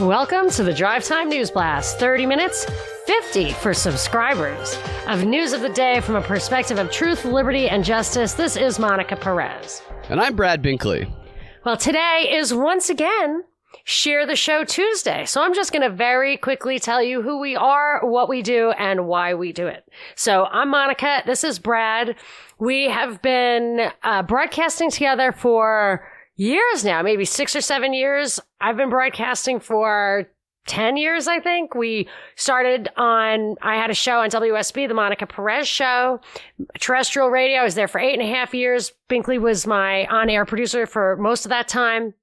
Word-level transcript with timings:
Welcome 0.00 0.50
to 0.50 0.62
the 0.62 0.74
Drive 0.74 1.04
Time 1.04 1.30
News 1.30 1.50
Blast. 1.50 1.98
30 1.98 2.26
minutes, 2.26 2.66
50 3.06 3.52
for 3.52 3.72
subscribers. 3.72 4.78
Of 5.06 5.24
news 5.24 5.54
of 5.54 5.62
the 5.62 5.70
day 5.70 6.02
from 6.02 6.16
a 6.16 6.20
perspective 6.20 6.78
of 6.78 6.90
truth, 6.90 7.24
liberty, 7.24 7.70
and 7.70 7.82
justice, 7.82 8.34
this 8.34 8.56
is 8.56 8.78
Monica 8.78 9.16
Perez. 9.16 9.80
And 10.10 10.20
I'm 10.20 10.36
Brad 10.36 10.62
Binkley. 10.62 11.10
Well, 11.64 11.78
today 11.78 12.28
is 12.30 12.52
once 12.52 12.90
again 12.90 13.44
Share 13.84 14.26
the 14.26 14.36
Show 14.36 14.64
Tuesday. 14.64 15.24
So 15.24 15.42
I'm 15.42 15.54
just 15.54 15.72
going 15.72 15.80
to 15.80 15.96
very 15.96 16.36
quickly 16.36 16.78
tell 16.78 17.02
you 17.02 17.22
who 17.22 17.40
we 17.40 17.56
are, 17.56 18.00
what 18.02 18.28
we 18.28 18.42
do, 18.42 18.72
and 18.72 19.06
why 19.06 19.32
we 19.32 19.50
do 19.50 19.66
it. 19.66 19.88
So 20.14 20.44
I'm 20.44 20.68
Monica. 20.68 21.22
This 21.24 21.42
is 21.42 21.58
Brad. 21.58 22.16
We 22.58 22.90
have 22.90 23.22
been 23.22 23.90
uh, 24.02 24.24
broadcasting 24.24 24.90
together 24.90 25.32
for 25.32 26.06
years 26.36 26.84
now, 26.84 27.02
maybe 27.02 27.24
six 27.24 27.56
or 27.56 27.60
seven 27.60 27.92
years. 27.92 28.38
I've 28.60 28.76
been 28.76 28.90
broadcasting 28.90 29.60
for 29.60 30.26
10 30.66 30.96
years, 30.96 31.28
I 31.28 31.40
think. 31.40 31.74
We 31.74 32.08
started 32.34 32.88
on, 32.96 33.56
I 33.62 33.76
had 33.76 33.90
a 33.90 33.94
show 33.94 34.20
on 34.20 34.30
WSB, 34.30 34.88
the 34.88 34.94
Monica 34.94 35.26
Perez 35.26 35.68
show, 35.68 36.20
terrestrial 36.78 37.28
radio. 37.30 37.60
I 37.60 37.64
was 37.64 37.74
there 37.74 37.88
for 37.88 38.00
eight 38.00 38.18
and 38.18 38.22
a 38.22 38.34
half 38.34 38.52
years. 38.52 38.92
Binkley 39.08 39.40
was 39.40 39.66
my 39.66 40.06
on 40.06 40.28
air 40.28 40.44
producer 40.44 40.86
for 40.86 41.16
most 41.16 41.46
of 41.46 41.50
that 41.50 41.68
time. 41.68 42.14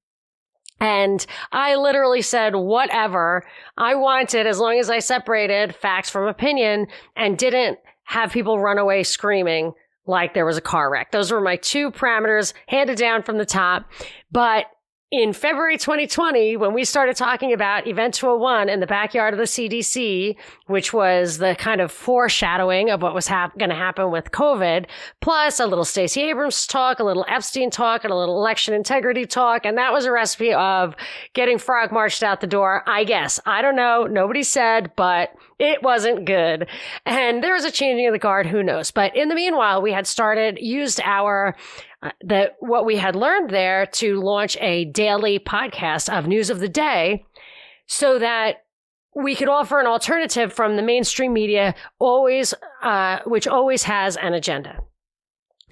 And 0.80 1.26
I 1.52 1.76
literally 1.76 2.21
said, 2.21 2.55
whatever. 2.55 3.45
I 3.77 3.95
wanted, 3.95 4.48
as 4.48 4.59
long 4.59 4.77
as 4.80 4.90
I 4.90 4.99
separated 4.99 5.76
facts 5.76 6.09
from 6.09 6.27
opinion 6.27 6.88
and 7.16 7.38
didn't 7.38 7.80
have 8.04 8.34
people 8.34 8.59
run 8.59 8.77
away 8.77 9.04
screaming 9.04 9.73
like 10.05 10.34
there 10.34 10.45
was 10.45 10.57
a 10.57 10.62
car 10.62 10.91
wreck. 10.91 11.12
Those 11.12 11.31
were 11.31 11.41
my 11.41 11.55
two 11.57 11.91
parameters 11.91 12.54
handed 12.68 12.98
down 12.98 13.23
from 13.23 13.37
the 13.37 13.46
top. 13.46 13.90
But 14.32 14.65
in 15.14 15.32
February 15.32 15.78
2020, 15.78 16.58
when 16.58 16.74
we 16.74 16.84
started 16.84 17.16
talking 17.16 17.54
about 17.54 17.86
Event 17.86 18.16
201 18.16 18.68
in 18.68 18.80
the 18.80 18.88
backyard 18.88 19.32
of 19.32 19.38
the 19.38 19.46
CDC, 19.46 20.36
which 20.66 20.92
was 20.92 21.38
the 21.38 21.56
kind 21.60 21.82
of 21.82 21.92
foreshadowing 21.92 22.90
of 22.90 23.04
what 23.04 23.14
was 23.14 23.28
hap- 23.28 23.56
going 23.60 23.70
to 23.70 23.76
happen 23.76 24.10
with 24.10 24.32
COVID, 24.32 24.88
plus 25.22 25.60
a 25.60 25.68
little 25.68 25.86
Stacey 25.86 26.24
Abrams 26.24 26.66
talk, 26.66 27.00
a 27.00 27.04
little 27.04 27.26
Epstein 27.28 27.70
talk, 27.70 28.04
and 28.04 28.12
a 28.12 28.16
little 28.16 28.40
election 28.40 28.74
integrity 28.74 29.28
talk. 29.28 29.68
And 29.68 29.78
that 29.78 29.94
was 29.94 30.06
a 30.06 30.12
recipe 30.12 30.52
of 30.52 30.96
getting 31.34 31.60
Frog 31.60 31.91
marched 31.91 32.24
out 32.24 32.41
the 32.41 32.48
door. 32.48 32.82
I 32.88 33.04
guess. 33.04 33.40
I 33.46 33.62
don't 33.62 33.76
know. 33.76 34.08
Nobody 34.10 34.41
said, 34.41 34.94
but 34.96 35.36
it 35.60 35.84
wasn't 35.84 36.26
good. 36.26 36.68
And 37.06 37.44
there 37.44 37.54
was 37.54 37.66
a 37.66 37.72
changing 37.72 38.08
of 38.08 38.14
the 38.14 38.20
guard. 38.20 38.48
Who 38.48 38.64
knows? 38.64 38.90
But 38.90 39.16
in 39.16 39.30
the 39.30 39.36
meanwhile, 39.36 39.80
we 39.80 39.91
had 39.91 40.08
started, 40.08 40.58
used 40.60 41.00
our 41.04 41.56
that 42.21 42.55
what 42.59 42.85
we 42.85 42.98
had 42.98 43.15
learned 43.15 43.49
there 43.49 43.85
to 43.85 44.20
launch 44.21 44.57
a 44.59 44.85
daily 44.85 45.40
podcast 45.40 46.12
of 46.12 46.27
news 46.27 46.49
of 46.49 46.60
the 46.60 46.70
day 46.70 47.26
so 47.87 48.20
that 48.20 48.63
we 49.15 49.35
could 49.35 49.49
offer 49.49 49.79
an 49.79 49.85
alternative 49.85 50.51
from 50.51 50.76
the 50.76 50.82
mainstream 50.82 51.34
media 51.34 51.76
always 51.99 52.54
uh, 52.82 53.20
which 53.26 53.48
always 53.48 53.84
has 53.84 54.18
an 54.18 54.34
agenda 54.34 54.79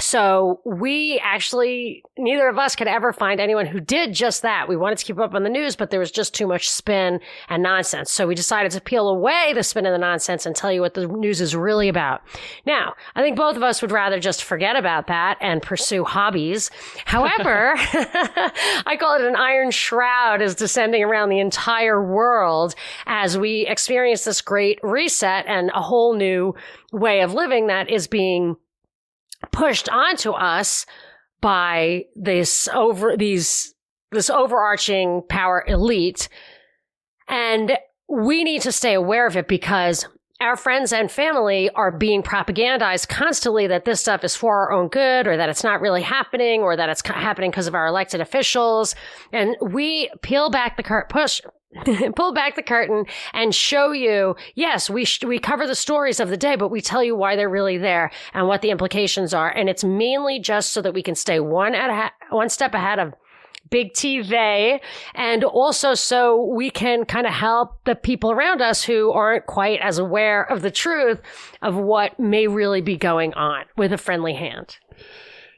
so 0.02 0.62
we 0.66 1.22
actually, 1.24 2.04
neither 2.18 2.48
of 2.48 2.58
us 2.58 2.76
could 2.76 2.88
ever 2.88 3.14
find 3.14 3.40
anyone 3.40 3.66
who 3.66 3.80
did 3.80 4.14
just 4.14 4.42
that. 4.42 4.68
We 4.68 4.76
wanted 4.76 4.98
to 4.98 5.06
keep 5.06 5.20
up 5.20 5.36
on 5.36 5.44
the 5.44 5.50
news, 5.50 5.76
but 5.76 5.92
there 5.92 6.00
was 6.00 6.12
just 6.12 6.34
too 6.34 6.48
much 6.48 6.70
spin 6.70 7.20
and 7.50 7.62
nonsense. 7.62 8.12
So 8.12 8.28
we 8.28 8.36
decided 8.36 8.72
to 8.72 8.82
peel 8.82 9.08
away 9.08 9.54
the 9.54 9.64
spin 9.64 9.86
and 9.86 9.94
the 9.94 10.00
nonsense 10.00 10.46
and 10.46 10.56
tell 10.56 10.72
you 10.72 10.82
what 10.82 10.96
the 10.96 11.08
news 11.08 11.40
is 11.40 11.56
really 11.56 11.88
about. 11.88 12.22
Now, 12.66 12.94
I 13.16 13.22
think 13.22 13.38
both 13.38 13.56
of 13.56 13.64
us 13.64 13.82
would 13.82 13.92
rather 13.92 14.20
just 14.20 14.44
forget 14.44 14.76
about 14.76 15.08
that 15.08 15.38
and 15.40 15.62
pursue 15.62 16.04
hobbies. 16.04 16.72
However, 17.06 17.74
I 17.78 18.98
call 19.00 19.16
it 19.16 19.22
an 19.22 19.36
iron 19.36 19.72
shroud 19.72 20.42
is 20.42 20.56
descending 20.56 21.04
around 21.04 21.30
the 21.30 21.40
entire 21.40 22.04
world 22.04 22.76
as 23.06 23.38
we 23.38 23.68
experience 23.68 24.24
this 24.24 24.42
great 24.42 24.80
reset 24.82 25.46
and 25.48 25.70
a 25.76 25.82
whole 25.82 26.16
new 26.16 26.56
way 26.92 27.22
of 27.22 27.34
living 27.34 27.68
that 27.68 27.90
is 27.90 28.08
being 28.08 28.56
pushed 29.52 29.90
onto 29.90 30.32
us 30.32 30.86
by 31.42 32.06
this 32.16 32.68
over 32.74 33.18
these 33.18 33.74
this 34.12 34.30
overarching 34.30 35.24
power 35.30 35.64
elite 35.68 36.28
and 37.28 37.78
we 38.10 38.44
need 38.44 38.62
to 38.62 38.72
stay 38.72 38.94
aware 38.94 39.26
of 39.26 39.38
it 39.38 39.48
because 39.48 40.06
our 40.42 40.58
friends 40.58 40.92
and 40.92 41.10
family 41.12 41.70
are 41.76 41.92
being 41.92 42.24
propagandized 42.24 43.08
constantly 43.08 43.68
that 43.68 43.86
this 43.86 44.02
stuff 44.02 44.24
is 44.24 44.36
for 44.36 44.58
our 44.58 44.72
own 44.72 44.88
good 44.88 45.28
or 45.28 45.38
that 45.38 45.50
it's 45.50 45.64
not 45.64 45.82
really 45.82 46.02
happening 46.02 46.62
or 46.62 46.76
that 46.76 46.90
it's 46.90 47.06
happening 47.06 47.52
because 47.52 47.68
of 47.68 47.76
our 47.76 47.88
elected 47.88 48.20
officials. 48.20 48.96
And 49.32 49.56
we 49.62 50.10
peel 50.24 50.50
back 50.50 50.78
the 50.78 50.84
curtain, 50.84 51.10
push, 51.10 51.42
pull 52.16 52.34
back 52.34 52.56
the 52.56 52.64
curtain 52.64 53.06
and 53.34 53.56
show 53.56 53.92
you, 53.92 54.36
yes, 54.56 54.90
we, 54.90 55.06
sh- 55.06 55.24
we 55.24 55.40
cover 55.40 55.66
the 55.66 55.76
stories 55.76 56.20
of 56.20 56.30
the 56.30 56.38
day, 56.38 56.56
but 56.56 56.70
we 56.70 56.82
tell 56.82 57.04
you 57.04 57.16
why 57.16 57.36
they're 57.36 57.50
really 57.50 57.78
there 57.78 58.12
and 58.34 58.48
what 58.48 58.62
the 58.62 58.70
implications 58.70 59.34
are. 59.34 59.50
And 59.50 59.70
it's 59.70 59.84
mainly 59.84 60.40
just 60.40 60.74
so 60.74 60.82
that 60.82 60.94
we 60.94 61.04
can 61.04 61.16
stay 61.16 61.40
one 61.40 61.74
at 61.76 61.90
ha- 61.90 62.14
one 62.30 62.50
step 62.50 62.74
ahead 62.74 63.00
of 63.00 63.14
big 63.70 63.94
T 63.94 64.22
they, 64.22 64.82
and 65.16 65.44
also 65.44 65.94
so 65.94 66.46
we 66.54 66.70
can 66.70 67.06
kind 67.06 67.26
of 67.26 67.34
help 67.34 67.84
the 67.86 67.96
people 67.96 68.32
around 68.32 68.62
us 68.62 68.84
who 68.84 69.12
aren't 69.12 69.46
quite 69.46 69.80
as 69.82 69.98
aware 69.98 70.44
of 70.44 70.62
the 70.62 70.72
truth 70.72 71.22
of 71.62 71.76
what 71.76 72.20
may 72.20 72.48
really 72.48 72.82
be 72.82 72.98
going 72.98 73.34
on 73.34 73.66
with 73.78 73.94
a 73.94 73.98
friendly 73.98 74.34
hand. 74.34 74.78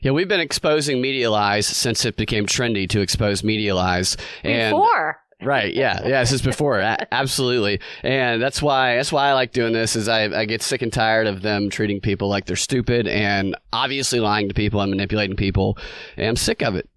Yeah, 0.04 0.12
we've 0.12 0.28
been 0.28 0.42
exposing 0.42 1.02
media 1.02 1.32
lies 1.32 1.66
since 1.66 2.04
it 2.04 2.18
became 2.18 2.46
trendy 2.46 2.90
to 2.90 3.00
expose 3.00 3.42
media 3.42 3.74
lies. 3.74 4.18
And 4.44 4.76
Before. 4.76 5.23
Right. 5.44 5.74
Yeah. 5.74 6.00
Yeah. 6.04 6.22
this 6.22 6.32
is 6.32 6.42
before, 6.42 6.80
absolutely, 7.12 7.80
and 8.04 8.42
that's 8.42 8.62
why 8.62 8.96
that's 8.96 9.12
why 9.12 9.30
I 9.30 9.34
like 9.34 9.52
doing 9.52 9.74
this. 9.74 9.96
Is 9.96 10.08
I, 10.08 10.24
I 10.24 10.46
get 10.46 10.62
sick 10.62 10.82
and 10.82 10.92
tired 10.92 11.28
of 11.28 11.42
them 11.42 11.70
treating 11.70 12.02
people 12.02 12.30
like 12.30 12.46
they're 12.46 12.56
stupid 12.56 13.08
and 13.08 13.56
obviously 13.72 14.20
lying 14.20 14.48
to 14.48 14.54
people 14.54 14.82
and 14.82 14.90
manipulating 14.90 15.36
people, 15.36 15.78
and 16.18 16.28
I'm 16.28 16.36
sick 16.36 16.62
of 16.62 16.76
it. 16.76 16.90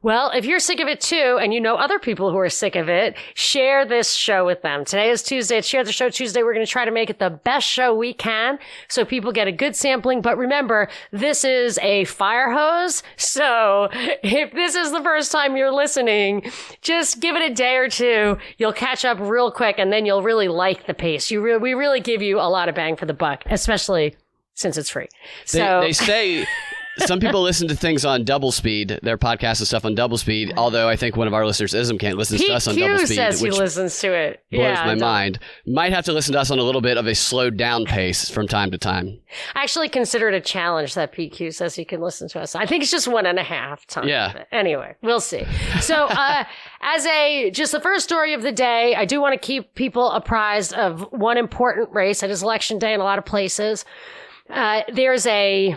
Well, 0.00 0.30
if 0.30 0.44
you're 0.44 0.60
sick 0.60 0.78
of 0.78 0.86
it 0.86 1.00
too, 1.00 1.40
and 1.42 1.52
you 1.52 1.60
know 1.60 1.74
other 1.74 1.98
people 1.98 2.30
who 2.30 2.38
are 2.38 2.48
sick 2.48 2.76
of 2.76 2.88
it, 2.88 3.16
share 3.34 3.84
this 3.84 4.12
show 4.12 4.46
with 4.46 4.62
them. 4.62 4.84
Today 4.84 5.10
is 5.10 5.24
Tuesday. 5.24 5.58
It's 5.58 5.66
Share 5.66 5.82
the 5.82 5.90
Show 5.90 6.08
Tuesday. 6.08 6.44
We're 6.44 6.54
going 6.54 6.64
to 6.64 6.70
try 6.70 6.84
to 6.84 6.92
make 6.92 7.10
it 7.10 7.18
the 7.18 7.30
best 7.30 7.66
show 7.66 7.92
we 7.92 8.12
can 8.12 8.60
so 8.86 9.04
people 9.04 9.32
get 9.32 9.48
a 9.48 9.52
good 9.52 9.74
sampling. 9.74 10.20
But 10.20 10.38
remember, 10.38 10.88
this 11.10 11.44
is 11.44 11.78
a 11.78 12.04
fire 12.04 12.52
hose. 12.52 13.02
So 13.16 13.88
if 13.92 14.52
this 14.52 14.76
is 14.76 14.92
the 14.92 15.02
first 15.02 15.32
time 15.32 15.56
you're 15.56 15.72
listening, 15.72 16.48
just 16.80 17.18
give 17.18 17.34
it 17.34 17.50
a 17.50 17.52
day 17.52 17.74
or 17.74 17.88
two. 17.88 18.38
You'll 18.56 18.72
catch 18.72 19.04
up 19.04 19.18
real 19.18 19.50
quick 19.50 19.80
and 19.80 19.92
then 19.92 20.06
you'll 20.06 20.22
really 20.22 20.46
like 20.46 20.86
the 20.86 20.94
pace. 20.94 21.28
You 21.28 21.40
re- 21.40 21.56
we 21.56 21.74
really 21.74 22.00
give 22.00 22.22
you 22.22 22.38
a 22.38 22.48
lot 22.48 22.68
of 22.68 22.76
bang 22.76 22.94
for 22.94 23.06
the 23.06 23.14
buck, 23.14 23.42
especially 23.46 24.14
since 24.54 24.76
it's 24.76 24.90
free. 24.90 25.08
They, 25.50 25.58
so 25.58 25.80
they 25.80 25.92
say 25.92 26.46
some 26.98 27.20
people 27.20 27.42
listen 27.42 27.68
to 27.68 27.76
things 27.76 28.04
on 28.04 28.24
double 28.24 28.52
speed, 28.52 28.98
their 29.02 29.18
podcasts 29.18 29.60
and 29.60 29.66
stuff 29.66 29.84
on 29.84 29.94
double 29.94 30.18
speed. 30.18 30.52
Although 30.56 30.88
I 30.88 30.96
think 30.96 31.16
one 31.16 31.26
of 31.26 31.34
our 31.34 31.46
listeners, 31.46 31.74
Ism, 31.74 31.98
can't 31.98 32.16
listen 32.16 32.38
to 32.38 32.52
us 32.52 32.66
on 32.66 32.76
double 32.76 32.98
speed, 32.98 33.16
says 33.16 33.40
he 33.40 33.50
listens 33.50 33.98
to 34.00 34.12
it. 34.12 34.44
Blows 34.50 34.62
yeah, 34.62 34.84
my 34.86 34.94
mind. 34.94 35.38
Might 35.66 35.92
have 35.92 36.04
to 36.06 36.12
listen 36.12 36.32
to 36.32 36.40
us 36.40 36.50
on 36.50 36.58
a 36.58 36.62
little 36.62 36.80
bit 36.80 36.96
of 36.96 37.06
a 37.06 37.14
slowed 37.14 37.56
down 37.56 37.84
pace 37.84 38.28
from 38.30 38.48
time 38.48 38.70
to 38.70 38.78
time. 38.78 39.18
I 39.54 39.62
actually 39.62 39.88
consider 39.88 40.28
it 40.28 40.34
a 40.34 40.40
challenge 40.40 40.94
that 40.94 41.12
PQ 41.12 41.54
says 41.54 41.74
he 41.74 41.84
can 41.84 42.00
listen 42.00 42.28
to 42.28 42.40
us. 42.40 42.54
I 42.54 42.66
think 42.66 42.82
it's 42.82 42.90
just 42.90 43.08
one 43.08 43.26
and 43.26 43.38
a 43.38 43.42
half 43.42 43.86
times. 43.86 44.08
Yeah. 44.08 44.44
Anyway, 44.52 44.94
we'll 45.02 45.20
see. 45.20 45.44
So, 45.80 45.94
uh, 46.10 46.44
as 46.80 47.06
a 47.06 47.50
just 47.50 47.72
the 47.72 47.80
first 47.80 48.04
story 48.04 48.34
of 48.34 48.42
the 48.42 48.52
day, 48.52 48.94
I 48.94 49.04
do 49.04 49.20
want 49.20 49.34
to 49.34 49.46
keep 49.46 49.74
people 49.74 50.10
apprised 50.10 50.72
of 50.74 51.00
one 51.12 51.36
important 51.36 51.90
race. 51.92 52.22
It 52.22 52.30
is 52.30 52.42
election 52.42 52.78
day 52.78 52.94
in 52.94 53.00
a 53.00 53.04
lot 53.04 53.18
of 53.18 53.24
places. 53.24 53.84
Uh, 54.50 54.82
there's 54.92 55.26
a 55.26 55.76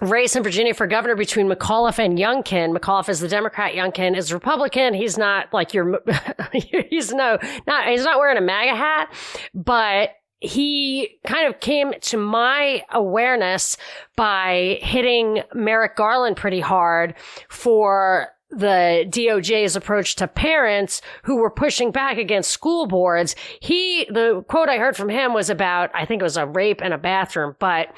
race 0.00 0.36
in 0.36 0.42
Virginia 0.42 0.74
for 0.74 0.86
governor 0.86 1.16
between 1.16 1.48
McAuliffe 1.48 1.98
and 1.98 2.18
Youngkin. 2.18 2.76
McAuliffe 2.76 3.08
is 3.08 3.20
the 3.20 3.28
Democrat. 3.28 3.74
Youngkin 3.74 4.16
is 4.16 4.32
Republican. 4.32 4.94
He's 4.94 5.18
not 5.18 5.52
like 5.52 5.74
your, 5.74 6.00
he's 6.52 7.12
no, 7.12 7.38
not, 7.66 7.88
he's 7.88 8.04
not 8.04 8.18
wearing 8.18 8.38
a 8.38 8.42
MAGA 8.42 8.76
hat, 8.76 9.12
but 9.54 10.10
he 10.40 11.18
kind 11.26 11.48
of 11.52 11.60
came 11.60 11.92
to 12.00 12.16
my 12.16 12.84
awareness 12.92 13.76
by 14.16 14.78
hitting 14.82 15.42
Merrick 15.52 15.96
Garland 15.96 16.36
pretty 16.36 16.60
hard 16.60 17.14
for 17.48 18.28
the 18.50 19.04
DOJ's 19.08 19.76
approach 19.76 20.16
to 20.16 20.26
parents 20.26 21.02
who 21.24 21.36
were 21.36 21.50
pushing 21.50 21.90
back 21.90 22.16
against 22.16 22.50
school 22.50 22.86
boards. 22.86 23.36
He, 23.60 24.06
the 24.10 24.42
quote 24.48 24.68
I 24.68 24.78
heard 24.78 24.96
from 24.96 25.10
him 25.10 25.34
was 25.34 25.50
about, 25.50 25.90
I 25.92 26.06
think 26.06 26.22
it 26.22 26.24
was 26.24 26.38
a 26.38 26.46
rape 26.46 26.80
in 26.80 26.92
a 26.92 26.98
bathroom, 26.98 27.56
but 27.58 27.88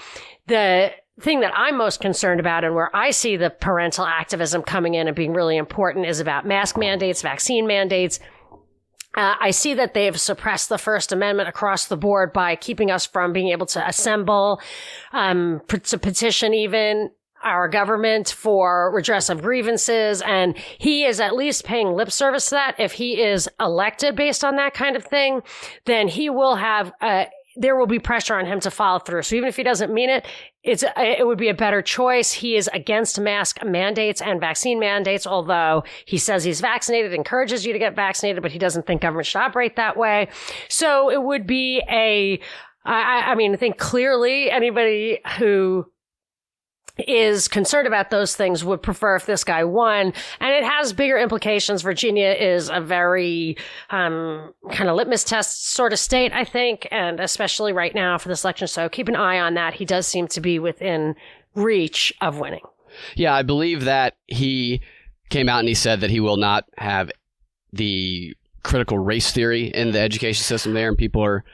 the 0.46 0.92
thing 1.20 1.40
that 1.40 1.52
I'm 1.56 1.76
most 1.76 2.00
concerned 2.00 2.40
about 2.40 2.64
and 2.64 2.74
where 2.74 2.94
I 2.96 3.10
see 3.10 3.36
the 3.36 3.50
parental 3.50 4.06
activism 4.06 4.62
coming 4.62 4.94
in 4.94 5.06
and 5.06 5.14
being 5.14 5.32
really 5.34 5.56
important 5.56 6.06
is 6.06 6.20
about 6.20 6.46
mask 6.46 6.76
mandates, 6.76 7.22
vaccine 7.22 7.66
mandates. 7.66 8.18
Uh, 9.16 9.34
I 9.40 9.50
see 9.50 9.74
that 9.74 9.94
they've 9.94 10.18
suppressed 10.18 10.68
the 10.68 10.78
First 10.78 11.12
Amendment 11.12 11.48
across 11.48 11.86
the 11.86 11.96
board 11.96 12.32
by 12.32 12.56
keeping 12.56 12.90
us 12.90 13.06
from 13.06 13.32
being 13.32 13.48
able 13.48 13.66
to 13.66 13.86
assemble, 13.86 14.60
um, 15.12 15.62
to 15.68 15.98
petition 15.98 16.54
even. 16.54 17.10
our 17.42 17.68
government 17.68 18.28
for 18.28 18.92
redress 18.94 19.30
of 19.30 19.40
grievances. 19.40 20.22
And 20.22 20.56
he 20.78 21.04
is 21.04 21.20
at 21.20 21.34
least 21.34 21.64
paying 21.64 21.92
lip 21.94 22.12
service 22.12 22.46
to 22.46 22.56
that. 22.56 22.74
If 22.78 22.92
he 22.92 23.22
is 23.22 23.48
elected 23.58 24.14
based 24.14 24.44
on 24.44 24.56
that 24.56 24.74
kind 24.74 24.94
of 24.94 25.04
thing, 25.04 25.40
then 25.86 26.08
he 26.08 26.28
will 26.28 26.56
have, 26.56 26.92
uh, 27.00 27.24
there 27.56 27.76
will 27.76 27.86
be 27.86 27.98
pressure 27.98 28.34
on 28.34 28.46
him 28.46 28.60
to 28.60 28.70
follow 28.70 28.98
through. 28.98 29.22
So 29.22 29.36
even 29.36 29.48
if 29.48 29.56
he 29.56 29.62
doesn't 29.62 29.92
mean 29.92 30.10
it, 30.10 30.26
it's 30.62 30.84
it 30.96 31.26
would 31.26 31.38
be 31.38 31.48
a 31.48 31.54
better 31.54 31.82
choice. 31.82 32.32
He 32.32 32.56
is 32.56 32.68
against 32.72 33.20
mask 33.20 33.64
mandates 33.64 34.20
and 34.20 34.40
vaccine 34.40 34.78
mandates, 34.78 35.26
although 35.26 35.84
he 36.04 36.18
says 36.18 36.44
he's 36.44 36.60
vaccinated, 36.60 37.12
encourages 37.12 37.66
you 37.66 37.72
to 37.72 37.78
get 37.78 37.96
vaccinated, 37.96 38.42
but 38.42 38.52
he 38.52 38.58
doesn't 38.58 38.86
think 38.86 39.02
government 39.02 39.26
should 39.26 39.40
operate 39.40 39.76
that 39.76 39.96
way. 39.96 40.28
So 40.68 41.10
it 41.10 41.22
would 41.22 41.46
be 41.46 41.82
a 41.88 42.40
I, 42.84 43.32
I 43.32 43.34
mean, 43.34 43.52
I 43.52 43.56
think 43.56 43.78
clearly 43.78 44.50
anybody 44.50 45.20
who 45.38 45.86
is 46.98 47.48
concerned 47.48 47.86
about 47.86 48.10
those 48.10 48.36
things 48.36 48.64
would 48.64 48.82
prefer 48.82 49.16
if 49.16 49.26
this 49.26 49.44
guy 49.44 49.64
won. 49.64 50.12
And 50.40 50.54
it 50.54 50.64
has 50.64 50.92
bigger 50.92 51.18
implications. 51.18 51.82
Virginia 51.82 52.30
is 52.30 52.68
a 52.68 52.80
very 52.80 53.56
um, 53.90 54.52
kind 54.72 54.88
of 54.90 54.96
litmus 54.96 55.24
test 55.24 55.72
sort 55.72 55.92
of 55.92 55.98
state, 55.98 56.32
I 56.32 56.44
think, 56.44 56.88
and 56.90 57.20
especially 57.20 57.72
right 57.72 57.94
now 57.94 58.18
for 58.18 58.28
this 58.28 58.44
election. 58.44 58.68
So 58.68 58.88
keep 58.88 59.08
an 59.08 59.16
eye 59.16 59.38
on 59.38 59.54
that. 59.54 59.74
He 59.74 59.84
does 59.84 60.06
seem 60.06 60.28
to 60.28 60.40
be 60.40 60.58
within 60.58 61.14
reach 61.54 62.12
of 62.20 62.38
winning. 62.38 62.64
Yeah, 63.14 63.34
I 63.34 63.42
believe 63.42 63.84
that 63.84 64.16
he 64.26 64.80
came 65.28 65.48
out 65.48 65.60
and 65.60 65.68
he 65.68 65.74
said 65.74 66.00
that 66.00 66.10
he 66.10 66.20
will 66.20 66.36
not 66.36 66.64
have 66.76 67.10
the 67.72 68.36
critical 68.62 68.98
race 68.98 69.32
theory 69.32 69.68
in 69.68 69.92
the 69.92 70.00
education 70.00 70.42
system 70.42 70.74
there, 70.74 70.88
and 70.88 70.98
people 70.98 71.24
are 71.24 71.44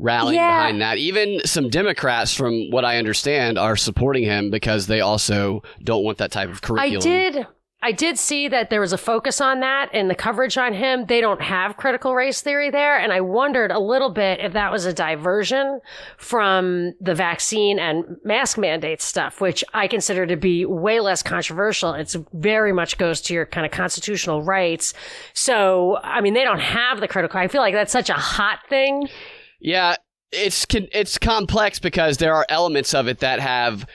rallying 0.00 0.40
yeah. 0.40 0.58
behind 0.58 0.82
that. 0.82 0.98
Even 0.98 1.40
some 1.44 1.68
Democrats, 1.68 2.34
from 2.34 2.70
what 2.70 2.84
I 2.84 2.98
understand, 2.98 3.58
are 3.58 3.76
supporting 3.76 4.24
him 4.24 4.50
because 4.50 4.86
they 4.86 5.00
also 5.00 5.62
don't 5.82 6.04
want 6.04 6.18
that 6.18 6.32
type 6.32 6.50
of 6.50 6.62
curriculum. 6.62 6.96
I 6.96 7.00
did. 7.00 7.46
I 7.82 7.92
did 7.92 8.18
see 8.18 8.46
that 8.48 8.68
there 8.68 8.80
was 8.80 8.92
a 8.92 8.98
focus 8.98 9.40
on 9.40 9.60
that 9.60 9.94
in 9.94 10.08
the 10.08 10.14
coverage 10.14 10.58
on 10.58 10.74
him. 10.74 11.06
They 11.06 11.22
don't 11.22 11.40
have 11.40 11.78
critical 11.78 12.14
race 12.14 12.42
theory 12.42 12.68
there. 12.68 12.98
And 12.98 13.10
I 13.10 13.22
wondered 13.22 13.70
a 13.70 13.78
little 13.78 14.10
bit 14.10 14.40
if 14.40 14.52
that 14.52 14.70
was 14.70 14.84
a 14.84 14.92
diversion 14.92 15.80
from 16.18 16.92
the 17.00 17.14
vaccine 17.14 17.78
and 17.78 18.18
mask 18.22 18.58
mandate 18.58 19.00
stuff, 19.00 19.40
which 19.40 19.64
I 19.72 19.88
consider 19.88 20.26
to 20.26 20.36
be 20.36 20.66
way 20.66 21.00
less 21.00 21.22
controversial. 21.22 21.94
It's 21.94 22.18
very 22.34 22.74
much 22.74 22.98
goes 22.98 23.22
to 23.22 23.34
your 23.34 23.46
kind 23.46 23.64
of 23.64 23.72
constitutional 23.72 24.42
rights. 24.42 24.92
So, 25.32 25.96
I 26.02 26.20
mean, 26.20 26.34
they 26.34 26.44
don't 26.44 26.60
have 26.60 27.00
the 27.00 27.08
critical. 27.08 27.40
I 27.40 27.48
feel 27.48 27.62
like 27.62 27.72
that's 27.72 27.92
such 27.92 28.10
a 28.10 28.14
hot 28.14 28.58
thing 28.68 29.08
yeah, 29.60 29.96
it's 30.32 30.66
it's 30.70 31.18
complex 31.18 31.78
because 31.78 32.18
there 32.18 32.34
are 32.34 32.46
elements 32.48 32.94
of 32.94 33.08
it 33.08 33.18
that 33.20 33.40
have 33.40 33.86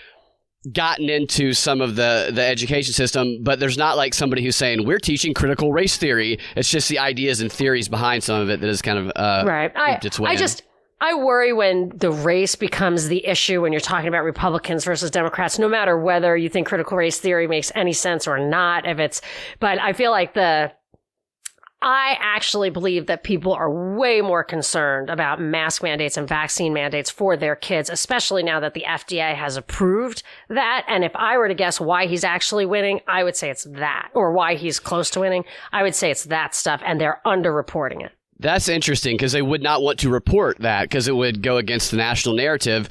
gotten 0.71 1.09
into 1.09 1.53
some 1.53 1.81
of 1.81 1.95
the 1.95 2.31
the 2.33 2.43
education 2.43 2.93
system, 2.93 3.43
but 3.43 3.59
there's 3.59 3.77
not 3.77 3.97
like 3.97 4.13
somebody 4.13 4.43
who's 4.43 4.55
saying 4.55 4.85
we're 4.85 4.99
teaching 4.99 5.33
critical 5.33 5.71
race 5.71 5.97
theory. 5.97 6.39
It's 6.55 6.69
just 6.69 6.89
the 6.89 6.99
ideas 6.99 7.41
and 7.41 7.51
theories 7.51 7.87
behind 7.87 8.23
some 8.23 8.41
of 8.41 8.49
it 8.49 8.61
that 8.61 8.69
is 8.69 8.81
kind 8.81 8.99
of 8.99 9.11
uh, 9.15 9.43
right. 9.47 9.71
I, 9.75 9.99
I 10.23 10.35
just. 10.35 10.63
I 11.01 11.13
worry 11.13 11.51
when 11.51 11.91
the 11.93 12.09
race 12.09 12.55
becomes 12.55 13.09
the 13.09 13.25
issue 13.27 13.61
when 13.61 13.73
you're 13.73 13.81
talking 13.81 14.07
about 14.07 14.23
Republicans 14.23 14.85
versus 14.85 15.11
Democrats, 15.11 15.59
no 15.59 15.67
matter 15.67 15.99
whether 15.99 16.37
you 16.37 16.47
think 16.47 16.67
critical 16.67 16.95
race 16.95 17.19
theory 17.19 17.47
makes 17.47 17.69
any 17.75 17.91
sense 17.91 18.27
or 18.27 18.39
not. 18.39 18.87
If 18.87 18.97
it's, 18.97 19.21
but 19.59 19.77
I 19.77 19.91
feel 19.91 20.11
like 20.11 20.33
the 20.33 20.71
I 21.81 22.17
actually 22.19 22.69
believe 22.69 23.05
that 23.07 23.23
people 23.23 23.53
are 23.53 23.69
way 23.69 24.21
more 24.21 24.43
concerned 24.43 25.09
about 25.09 25.39
mask 25.39 25.83
mandates 25.83 26.17
and 26.17 26.27
vaccine 26.27 26.73
mandates 26.73 27.11
for 27.11 27.37
their 27.37 27.55
kids, 27.55 27.89
especially 27.89 28.43
now 28.43 28.59
that 28.59 28.73
the 28.73 28.85
FDA 28.87 29.35
has 29.35 29.57
approved 29.57 30.23
that. 30.49 30.85
And 30.87 31.03
if 31.03 31.15
I 31.15 31.37
were 31.37 31.47
to 31.47 31.53
guess 31.53 31.79
why 31.79 32.07
he's 32.07 32.23
actually 32.23 32.65
winning, 32.65 33.01
I 33.07 33.23
would 33.23 33.35
say 33.35 33.49
it's 33.49 33.65
that, 33.65 34.09
or 34.13 34.31
why 34.31 34.55
he's 34.55 34.79
close 34.79 35.09
to 35.11 35.19
winning. 35.19 35.43
I 35.71 35.83
would 35.83 35.95
say 35.95 36.09
it's 36.09 36.25
that 36.25 36.55
stuff, 36.55 36.81
and 36.85 36.99
they're 36.99 37.21
underreporting 37.25 38.03
it. 38.03 38.11
That's 38.39 38.67
interesting 38.67 39.15
because 39.15 39.31
they 39.31 39.41
would 39.41 39.61
not 39.63 39.81
want 39.81 39.99
to 39.99 40.09
report 40.09 40.59
that 40.59 40.83
because 40.83 41.07
it 41.07 41.15
would 41.15 41.41
go 41.41 41.57
against 41.57 41.91
the 41.91 41.97
national 41.97 42.35
narrative 42.35 42.89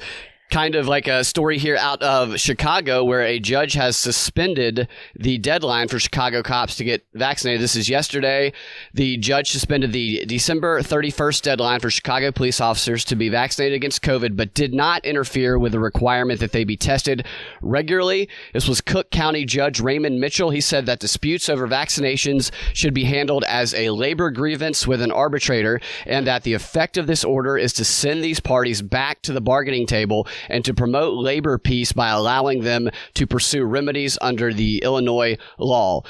kind 0.55 0.75
of 0.75 0.87
like 0.87 1.05
a 1.09 1.21
story 1.21 1.57
here 1.57 1.75
out 1.75 2.01
of 2.01 2.39
Chicago 2.39 3.03
where 3.03 3.21
a 3.21 3.41
judge 3.41 3.73
has 3.73 3.97
suspended 3.97 4.87
the 5.13 5.37
deadline 5.39 5.89
for 5.89 5.99
Chicago 5.99 6.41
cops 6.41 6.77
to 6.77 6.85
get 6.85 7.05
vaccinated. 7.13 7.59
This 7.59 7.75
is 7.75 7.89
yesterday. 7.89 8.53
The 8.93 9.17
judge 9.17 9.51
suspended 9.51 9.91
the 9.91 10.23
December 10.25 10.79
31st 10.79 11.41
deadline 11.41 11.81
for 11.81 11.89
Chicago 11.89 12.31
police 12.31 12.61
officers 12.61 13.03
to 13.03 13.17
be 13.17 13.27
vaccinated 13.27 13.75
against 13.75 14.01
COVID, 14.01 14.37
but 14.37 14.53
did 14.53 14.73
not 14.73 15.03
interfere 15.03 15.59
with 15.59 15.73
the 15.73 15.79
requirement 15.81 16.39
that 16.39 16.53
they 16.53 16.63
be 16.63 16.77
tested 16.77 17.25
regularly. 17.61 18.29
This 18.53 18.69
was 18.69 18.79
Cook 18.79 19.11
County 19.11 19.43
Judge 19.43 19.81
Raymond 19.81 20.21
Mitchell. 20.21 20.51
He 20.51 20.61
said 20.61 20.85
that 20.85 21.01
disputes 21.01 21.49
over 21.49 21.67
vaccinations 21.67 22.49
should 22.73 22.93
be 22.93 23.03
handled 23.03 23.43
as 23.43 23.73
a 23.73 23.89
labor 23.89 24.31
grievance 24.31 24.87
with 24.87 25.01
an 25.01 25.11
arbitrator 25.11 25.81
and 26.05 26.25
that 26.27 26.43
the 26.43 26.53
effect 26.53 26.95
of 26.95 27.07
this 27.07 27.25
order 27.25 27.57
is 27.57 27.73
to 27.73 27.83
send 27.83 28.23
these 28.23 28.39
parties 28.39 28.81
back 28.81 29.21
to 29.23 29.33
the 29.33 29.41
bargaining 29.41 29.85
table 29.85 30.25
and 30.49 30.63
to 30.65 30.73
promote 30.73 31.17
labor 31.17 31.57
peace 31.57 31.91
by 31.91 32.09
allowing 32.09 32.61
them 32.61 32.89
to 33.13 33.27
pursue 33.27 33.63
remedies 33.63 34.17
under 34.21 34.53
the 34.53 34.79
Illinois 34.83 35.37
law. 35.57 36.01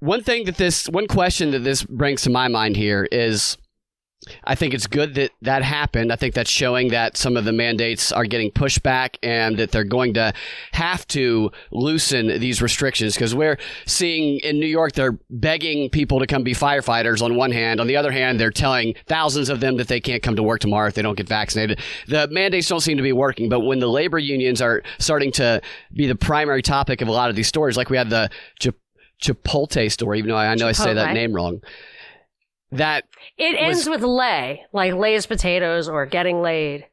One 0.00 0.22
thing 0.22 0.44
that 0.46 0.56
this, 0.56 0.88
one 0.88 1.06
question 1.06 1.52
that 1.52 1.60
this 1.60 1.84
brings 1.84 2.22
to 2.22 2.30
my 2.30 2.48
mind 2.48 2.76
here 2.76 3.08
is 3.12 3.56
I 4.44 4.54
think 4.54 4.72
it's 4.72 4.86
good 4.86 5.14
that 5.16 5.32
that 5.42 5.62
happened. 5.62 6.12
I 6.12 6.16
think 6.16 6.34
that's 6.34 6.50
showing 6.50 6.88
that 6.88 7.16
some 7.16 7.36
of 7.36 7.44
the 7.44 7.52
mandates 7.52 8.12
are 8.12 8.24
getting 8.24 8.52
pushed 8.52 8.82
back 8.82 9.18
and 9.22 9.58
that 9.58 9.72
they're 9.72 9.82
going 9.82 10.14
to 10.14 10.32
have 10.72 11.06
to 11.08 11.50
loosen 11.72 12.28
these 12.38 12.62
restrictions 12.62 13.14
because 13.14 13.34
we're 13.34 13.58
seeing 13.84 14.38
in 14.40 14.60
New 14.60 14.66
York, 14.66 14.92
they're 14.92 15.18
begging 15.28 15.90
people 15.90 16.20
to 16.20 16.26
come 16.28 16.44
be 16.44 16.54
firefighters 16.54 17.20
on 17.20 17.34
one 17.34 17.50
hand. 17.50 17.80
On 17.80 17.88
the 17.88 17.96
other 17.96 18.12
hand, 18.12 18.38
they're 18.38 18.52
telling 18.52 18.94
thousands 19.06 19.48
of 19.48 19.58
them 19.58 19.76
that 19.78 19.88
they 19.88 20.00
can't 20.00 20.22
come 20.22 20.36
to 20.36 20.42
work 20.42 20.60
tomorrow 20.60 20.86
if 20.86 20.94
they 20.94 21.02
don't 21.02 21.16
get 21.16 21.28
vaccinated. 21.28 21.80
The 22.06 22.28
mandates 22.28 22.68
don't 22.68 22.80
seem 22.80 22.98
to 22.98 23.02
be 23.02 23.12
working, 23.12 23.48
but 23.48 23.60
when 23.60 23.80
the 23.80 23.88
labor 23.88 24.20
unions 24.20 24.62
are 24.62 24.84
starting 24.98 25.32
to 25.32 25.60
be 25.92 26.06
the 26.06 26.14
primary 26.14 26.62
topic 26.62 27.00
of 27.00 27.08
a 27.08 27.12
lot 27.12 27.28
of 27.28 27.34
these 27.34 27.48
stories, 27.48 27.76
like 27.76 27.90
we 27.90 27.96
had 27.96 28.10
the 28.10 28.30
Chipotle 29.20 29.90
story, 29.90 30.18
even 30.18 30.30
though 30.30 30.36
I 30.36 30.54
know 30.54 30.66
Chipotle. 30.66 30.68
I 30.68 30.72
say 30.72 30.94
that 30.94 31.12
name 31.12 31.32
wrong 31.32 31.60
that 32.72 33.04
it 33.38 33.56
ends 33.58 33.88
with 33.88 34.02
lay, 34.02 34.64
like 34.72 34.94
Lay's 34.94 35.26
potatoes 35.26 35.88
or 35.88 36.06
getting 36.06 36.40
laid. 36.42 36.86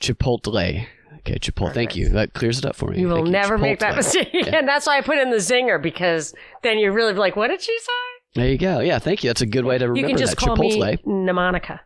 Chipotle. 0.00 0.86
Okay, 1.18 1.38
Chipotle. 1.38 1.72
Thank 1.74 1.96
you. 1.96 2.08
That 2.10 2.34
clears 2.34 2.58
it 2.58 2.64
up 2.66 2.74
for 2.76 2.90
me. 2.90 3.00
You 3.00 3.08
will 3.08 3.16
Thank 3.16 3.28
never 3.28 3.58
make 3.58 3.78
that 3.80 3.96
mistake. 3.96 4.28
Yeah. 4.32 4.56
and 4.56 4.68
that's 4.68 4.86
why 4.86 4.98
I 4.98 5.00
put 5.00 5.18
in 5.18 5.30
the 5.30 5.36
zinger 5.36 5.80
because 5.80 6.34
then 6.62 6.78
you're 6.78 6.92
really 6.92 7.14
like, 7.14 7.36
what 7.36 7.48
did 7.48 7.62
she 7.62 7.76
say? 7.78 7.92
There 8.34 8.48
you 8.48 8.58
go. 8.58 8.80
Yeah, 8.80 8.98
thank 8.98 9.22
you. 9.22 9.28
That's 9.30 9.42
a 9.42 9.46
good 9.46 9.64
way 9.64 9.78
to 9.78 9.88
remember 9.88 10.00
You 10.00 10.06
can 10.14 10.18
just 10.18 10.38
that. 10.38 10.44
call 10.44 10.56
Chipotle. 10.56 10.80
me 10.80 10.96
mnemonica. 11.06 11.80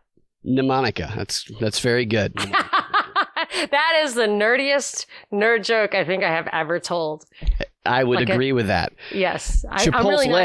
Mnemonica. 0.45 1.15
That's 1.15 1.49
that's 1.59 1.79
very 1.79 2.05
good. 2.05 2.33
that 2.37 4.01
is 4.03 4.13
the 4.13 4.27
nerdiest 4.27 5.05
nerd 5.31 5.63
joke 5.63 5.93
I 5.93 6.05
think 6.05 6.23
I 6.23 6.29
have 6.29 6.47
ever 6.53 6.79
told. 6.79 7.25
I 7.85 8.03
would 8.03 8.21
agree 8.21 8.53
with 8.53 8.67
that. 8.67 8.93
Yes. 9.13 9.65
Chipotle 9.65 9.93
I, 9.93 9.99
am 9.99 10.07
really 10.07 10.27
not, 10.27 10.35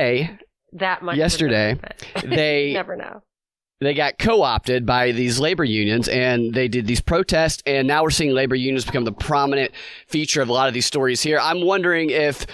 that 0.75 1.03
much 1.03 1.17
yesterday. 1.17 1.79
they 2.25 2.73
never 2.73 2.97
know. 2.97 3.23
They 3.81 3.95
got 3.95 4.17
co-opted 4.17 4.87
by 4.87 5.11
these 5.11 5.41
labor 5.41 5.65
unions, 5.65 6.09
and 6.09 6.55
they 6.55 6.69
did 6.69 6.87
these 6.87 7.01
protests. 7.01 7.65
And 7.67 7.89
now 7.89 8.05
we're 8.05 8.11
seeing 8.11 8.31
labor 8.31 8.55
unions 8.55 8.85
become 8.85 9.05
the 9.05 9.13
prominent 9.13 9.73
feature 10.07 10.41
of 10.41 10.49
a 10.49 10.53
lot 10.53 10.69
of 10.69 10.75
these 10.75 10.87
stories 10.87 11.21
here. 11.21 11.41
I'm 11.41 11.67
wondering 11.67 12.11
if 12.11 12.47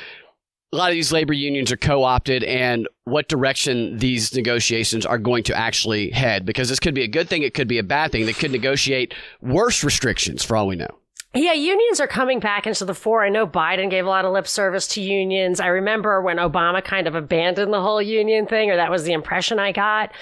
a 0.72 0.76
lot 0.76 0.90
of 0.90 0.94
these 0.94 1.12
labor 1.12 1.32
unions 1.32 1.72
are 1.72 1.76
co-opted 1.76 2.44
and 2.44 2.88
what 3.04 3.28
direction 3.28 3.98
these 3.98 4.34
negotiations 4.34 5.06
are 5.06 5.18
going 5.18 5.42
to 5.44 5.54
actually 5.54 6.10
head 6.10 6.44
because 6.44 6.68
this 6.68 6.78
could 6.78 6.94
be 6.94 7.02
a 7.02 7.08
good 7.08 7.28
thing 7.28 7.42
it 7.42 7.54
could 7.54 7.68
be 7.68 7.78
a 7.78 7.82
bad 7.82 8.12
thing 8.12 8.26
they 8.26 8.34
could 8.34 8.50
negotiate 8.52 9.14
worse 9.40 9.82
restrictions 9.82 10.44
for 10.44 10.56
all 10.56 10.66
we 10.66 10.76
know 10.76 10.98
yeah, 11.34 11.52
unions 11.52 12.00
are 12.00 12.06
coming 12.06 12.40
back 12.40 12.66
into 12.66 12.84
the 12.84 12.94
fore. 12.94 13.24
I 13.24 13.28
know 13.28 13.46
Biden 13.46 13.90
gave 13.90 14.06
a 14.06 14.08
lot 14.08 14.24
of 14.24 14.32
lip 14.32 14.48
service 14.48 14.86
to 14.88 15.02
unions. 15.02 15.60
I 15.60 15.66
remember 15.66 16.22
when 16.22 16.38
Obama 16.38 16.82
kind 16.82 17.06
of 17.06 17.14
abandoned 17.14 17.72
the 17.72 17.82
whole 17.82 18.00
union 18.00 18.46
thing, 18.46 18.70
or 18.70 18.76
that 18.76 18.90
was 18.90 19.04
the 19.04 19.12
impression 19.12 19.58
I 19.58 19.72
got. 19.72 20.12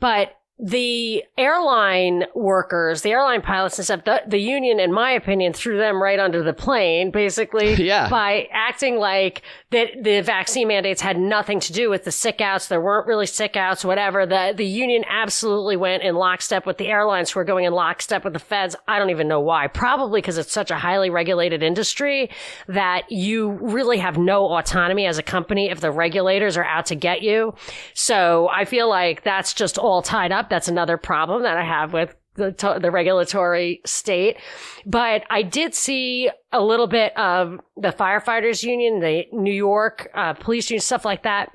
But 0.00 0.36
the 0.58 1.22
airline 1.36 2.24
workers, 2.34 3.02
the 3.02 3.10
airline 3.10 3.42
pilots 3.42 3.78
and 3.78 3.84
stuff, 3.84 4.04
the, 4.04 4.22
the 4.26 4.38
union, 4.38 4.80
in 4.80 4.90
my 4.90 5.10
opinion, 5.10 5.52
threw 5.52 5.76
them 5.76 6.02
right 6.02 6.18
under 6.18 6.42
the 6.42 6.54
plane, 6.54 7.10
basically, 7.10 7.74
yeah. 7.84 8.08
by 8.08 8.48
acting 8.50 8.96
like 8.96 9.42
that 9.70 9.88
the 10.02 10.22
vaccine 10.22 10.68
mandates 10.68 11.02
had 11.02 11.18
nothing 11.18 11.60
to 11.60 11.74
do 11.74 11.90
with 11.90 12.04
the 12.04 12.10
sick 12.10 12.40
outs. 12.40 12.68
There 12.68 12.80
weren't 12.80 13.06
really 13.06 13.26
sick 13.26 13.54
outs, 13.54 13.84
whatever. 13.84 14.24
The, 14.24 14.54
the 14.56 14.64
union 14.64 15.04
absolutely 15.10 15.76
went 15.76 16.02
in 16.02 16.14
lockstep 16.14 16.64
with 16.64 16.78
the 16.78 16.88
airlines 16.88 17.30
who 17.30 17.40
are 17.40 17.44
going 17.44 17.66
in 17.66 17.74
lockstep 17.74 18.24
with 18.24 18.32
the 18.32 18.38
feds. 18.38 18.74
I 18.88 18.98
don't 18.98 19.10
even 19.10 19.28
know 19.28 19.40
why. 19.40 19.66
Probably 19.66 20.22
because 20.22 20.38
it's 20.38 20.52
such 20.52 20.70
a 20.70 20.76
highly 20.76 21.10
regulated 21.10 21.62
industry 21.62 22.30
that 22.66 23.12
you 23.12 23.50
really 23.50 23.98
have 23.98 24.16
no 24.16 24.46
autonomy 24.56 25.04
as 25.04 25.18
a 25.18 25.22
company 25.22 25.68
if 25.68 25.80
the 25.80 25.90
regulators 25.90 26.56
are 26.56 26.64
out 26.64 26.86
to 26.86 26.94
get 26.94 27.20
you. 27.20 27.54
So 27.92 28.48
I 28.48 28.64
feel 28.64 28.88
like 28.88 29.22
that's 29.22 29.52
just 29.52 29.76
all 29.76 30.00
tied 30.00 30.32
up. 30.32 30.45
That's 30.50 30.68
another 30.68 30.96
problem 30.96 31.42
that 31.42 31.56
I 31.56 31.64
have 31.64 31.92
with 31.92 32.14
the, 32.34 32.52
to- 32.52 32.78
the 32.80 32.90
regulatory 32.90 33.80
state. 33.84 34.36
But 34.84 35.24
I 35.30 35.42
did 35.42 35.74
see 35.74 36.30
a 36.52 36.62
little 36.62 36.86
bit 36.86 37.16
of 37.16 37.60
the 37.76 37.88
firefighters 37.92 38.62
union, 38.62 39.00
the 39.00 39.24
New 39.32 39.52
York 39.54 40.10
uh, 40.14 40.34
police 40.34 40.70
union, 40.70 40.80
stuff 40.82 41.04
like 41.04 41.22
that, 41.24 41.50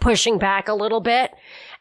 pushing 0.00 0.38
back 0.38 0.68
a 0.68 0.74
little 0.74 1.00
bit, 1.00 1.30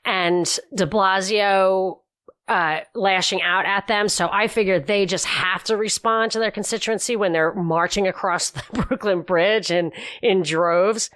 and 0.05 0.45
De 0.75 0.85
Blasio 0.85 1.99
uh, 2.47 2.81
lashing 2.95 3.41
out 3.41 3.65
at 3.65 3.87
them. 3.87 4.09
So 4.09 4.27
I 4.29 4.47
figured 4.47 4.87
they 4.87 5.05
just 5.05 5.25
have 5.25 5.63
to 5.65 5.77
respond 5.77 6.33
to 6.33 6.39
their 6.39 6.51
constituency 6.51 7.15
when 7.15 7.31
they're 7.31 7.53
marching 7.53 8.07
across 8.07 8.49
the 8.49 8.63
Brooklyn 8.73 9.21
Bridge 9.21 9.71
and 9.71 9.93
in 10.21 10.41
droves. 10.43 11.09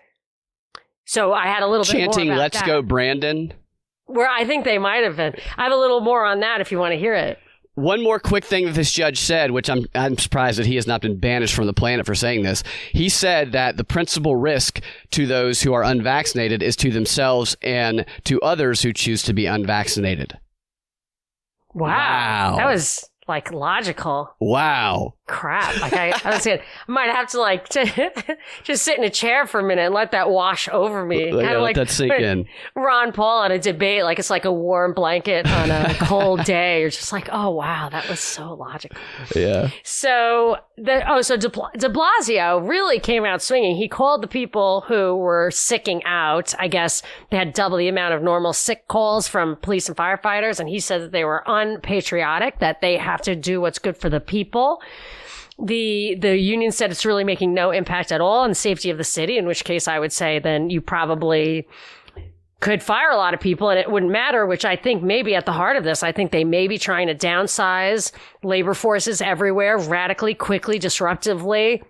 So 1.04 1.34
I 1.34 1.46
had 1.48 1.62
a 1.62 1.68
little 1.68 1.84
Chanting, 1.86 2.28
bit 2.28 2.34
about 2.34 2.38
let's 2.40 2.60
that. 2.60 2.66
go, 2.66 2.82
Brandon. 2.82 3.54
Where 4.06 4.30
I 4.30 4.46
think 4.46 4.66
they 4.66 4.78
might 4.78 5.04
have 5.04 5.18
been. 5.18 5.36
I 5.58 5.64
have 5.64 5.72
a 5.72 5.78
little 5.78 6.02
more 6.02 6.26
on 6.26 6.42
that 6.42 6.62
if 6.62 6.72
you 6.72 6.78
want 6.78 6.94
to 6.94 7.00
hear 7.00 7.16
it. 7.16 7.40
One 7.76 8.02
more 8.02 8.20
quick 8.20 8.46
thing 8.46 8.66
that 8.66 8.76
this 8.76 8.92
judge 8.94 9.20
said, 9.20 9.52
which 9.52 9.70
I'm 9.70 9.86
I'm 9.94 10.18
surprised 10.18 10.60
that 10.60 10.66
he 10.66 10.76
has 10.76 10.88
not 10.88 11.02
been 11.02 11.20
banished 11.20 11.54
from 11.54 11.66
the 11.66 11.74
planet 11.74 12.06
for 12.06 12.16
saying 12.16 12.44
this. 12.44 12.64
He 12.94 13.10
said 13.10 13.52
that 13.52 13.76
the 13.76 13.84
principal 13.84 14.38
risk 14.38 14.80
to 15.12 15.26
those 15.26 15.62
who 15.62 15.74
are 15.74 15.84
unvaccinated 15.84 16.64
is 16.64 16.78
to 16.78 16.92
themselves 16.92 17.58
and 17.62 18.06
to 18.24 18.40
others 18.42 18.82
who 18.82 18.94
choose 18.94 19.24
to 19.24 19.34
be 19.34 19.46
unvaccinated. 19.46 20.38
Wow. 21.74 21.90
Wow. 21.90 22.56
That 22.58 22.68
was 22.68 23.10
like 23.28 23.52
logical 23.52 24.36
Wow. 24.40 25.16
Crap. 25.28 25.80
Like 25.82 25.94
I, 25.94 26.14
I 26.24 26.34
was 26.36 26.44
saying, 26.44 26.60
I 26.88 26.92
might 26.92 27.10
have 27.10 27.30
to 27.30 27.40
like 27.40 27.68
to, 27.70 28.38
just 28.64 28.84
sit 28.84 28.98
in 28.98 29.04
a 29.04 29.10
chair 29.10 29.48
for 29.48 29.60
a 29.60 29.64
minute 29.64 29.86
and 29.86 29.94
let 29.94 30.12
that 30.12 30.30
wash 30.30 30.70
over 30.70 31.06
me. 31.06 31.32
Let- 31.32 31.46
Kind 31.46 31.48
let 31.48 31.56
of 31.56 31.62
like 31.62 31.76
that 31.76 31.90
sink 31.90 32.14
in. 32.14 32.48
Ron 32.76 33.12
Paul 33.12 33.44
on 33.44 33.52
a 33.52 33.60
debate, 33.60 34.04
like 34.04 34.20
it's 34.20 34.30
like 34.30 34.46
a 34.46 34.52
warm 34.52 34.94
blanket 34.94 35.48
on 35.48 35.72
a 35.72 35.94
cold 36.02 36.44
day. 36.44 36.82
You're 36.82 36.90
just 36.90 37.12
like, 37.12 37.30
oh 37.32 37.52
wow, 37.52 37.90
that 37.90 38.08
was 38.10 38.20
so 38.20 38.54
logical. 38.54 38.98
Yeah. 39.36 39.70
So 39.84 40.58
the 40.78 41.10
oh, 41.10 41.22
so 41.22 41.38
De, 41.38 41.50
De 41.50 41.90
Blasio 41.90 42.68
really 42.68 43.00
came 43.00 43.26
out 43.26 43.42
swinging. 43.42 43.76
He 43.76 43.88
called 43.88 44.22
the 44.22 44.28
people 44.28 44.82
who 44.88 45.16
were 45.16 45.52
sicking 45.52 46.04
out. 46.04 46.54
I 46.60 46.68
guess 46.68 47.02
they 47.32 47.38
had 47.38 47.54
double 47.54 47.78
the 47.78 47.88
amount 47.88 48.14
of 48.14 48.22
normal 48.22 48.54
sick 48.54 48.88
calls 48.88 49.28
from 49.28 49.56
police 49.58 49.88
and 49.88 49.98
firefighters, 49.98 50.60
and 50.60 50.70
he 50.70 50.80
said 50.80 51.02
that 51.02 51.12
they 51.12 51.24
were 51.24 51.44
unpatriotic. 51.46 52.60
That 52.60 52.82
they 52.82 52.98
have 52.98 53.22
to 53.24 53.36
do 53.36 53.62
what's 53.62 53.80
good 53.80 53.98
for 53.98 54.10
the 54.10 54.20
people. 54.20 54.82
The 55.64 56.16
the 56.20 56.38
union 56.38 56.72
said 56.72 56.92
it's 56.92 57.06
really 57.06 57.24
making 57.24 57.54
no 57.54 57.72
impact 57.72 58.12
at 58.12 58.22
all 58.22 58.42
on 58.42 58.50
the 58.50 58.56
safety 58.56 58.90
of 58.90 58.98
the 58.98 59.04
city. 59.04 59.38
In 59.38 59.46
which 59.46 59.64
case, 59.64 59.88
I 59.88 60.00
would 60.00 60.12
say 60.12 60.40
then 60.40 60.70
you 60.70 60.82
probably 60.82 61.68
could 62.60 62.82
fire 62.82 63.12
a 63.12 63.18
lot 63.18 63.34
of 63.34 63.40
people 63.40 63.70
and 63.70 63.80
it 63.80 63.92
wouldn't 63.92 64.12
matter, 64.12 64.46
which 64.46 64.66
I 64.66 64.76
think 64.76 65.04
maybe 65.04 65.36
at 65.36 65.46
the 65.46 65.52
heart 65.52 65.78
of 65.78 65.84
this, 65.84 66.04
I 66.04 66.12
think 66.12 66.32
they 66.32 66.44
may 66.44 66.68
be 66.68 66.78
trying 66.78 67.08
to 67.08 67.16
downsize 67.16 68.12
labor 68.44 68.74
forces 68.74 69.22
everywhere 69.22 69.78
radically, 69.78 70.34
quickly, 70.34 70.80
disruptively. 70.80 71.84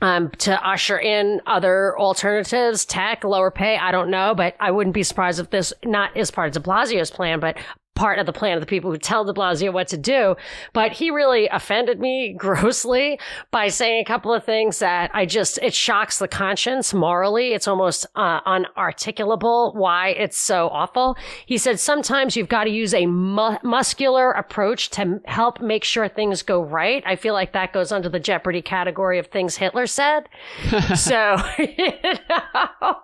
Um, 0.00 0.30
to 0.38 0.64
usher 0.64 0.96
in 0.96 1.40
other 1.44 1.98
alternatives, 1.98 2.84
tech, 2.84 3.24
lower 3.24 3.50
pay. 3.50 3.76
I 3.76 3.90
don't 3.90 4.10
know, 4.10 4.32
but 4.32 4.54
I 4.60 4.70
wouldn't 4.70 4.94
be 4.94 5.02
surprised 5.02 5.40
if 5.40 5.50
this 5.50 5.72
not 5.84 6.16
is 6.16 6.30
part 6.30 6.56
of 6.56 6.62
de 6.62 6.70
Blasio's 6.70 7.10
plan, 7.10 7.40
but 7.40 7.56
part 7.98 8.20
of 8.20 8.26
the 8.26 8.32
plan 8.32 8.56
of 8.56 8.60
the 8.60 8.66
people 8.66 8.92
who 8.92 8.96
tell 8.96 9.24
de 9.24 9.32
Blasio 9.32 9.72
what 9.72 9.88
to 9.88 9.96
do. 9.96 10.36
But 10.72 10.92
he 10.92 11.10
really 11.10 11.48
offended 11.48 11.98
me 11.98 12.32
grossly 12.38 13.18
by 13.50 13.68
saying 13.68 14.00
a 14.00 14.04
couple 14.04 14.32
of 14.32 14.44
things 14.44 14.78
that 14.78 15.10
I 15.12 15.26
just, 15.26 15.58
it 15.62 15.74
shocks 15.74 16.18
the 16.18 16.28
conscience 16.28 16.94
morally. 16.94 17.54
It's 17.54 17.66
almost 17.66 18.06
uh, 18.14 18.38
unarticulable 18.46 19.72
why 19.74 20.10
it's 20.10 20.38
so 20.38 20.68
awful. 20.68 21.16
He 21.44 21.58
said 21.58 21.80
sometimes 21.80 22.36
you've 22.36 22.48
got 22.48 22.64
to 22.64 22.70
use 22.70 22.94
a 22.94 23.06
mu- 23.06 23.58
muscular 23.64 24.30
approach 24.30 24.90
to 24.90 25.20
help 25.24 25.60
make 25.60 25.82
sure 25.82 26.08
things 26.08 26.42
go 26.42 26.62
right. 26.62 27.02
I 27.04 27.16
feel 27.16 27.34
like 27.34 27.52
that 27.54 27.72
goes 27.72 27.90
under 27.90 28.08
the 28.08 28.20
Jeopardy 28.20 28.62
category 28.62 29.18
of 29.18 29.26
things 29.26 29.56
Hitler 29.56 29.88
said. 29.88 30.28
so, 30.94 31.36
you 31.58 31.92
know, 32.30 32.96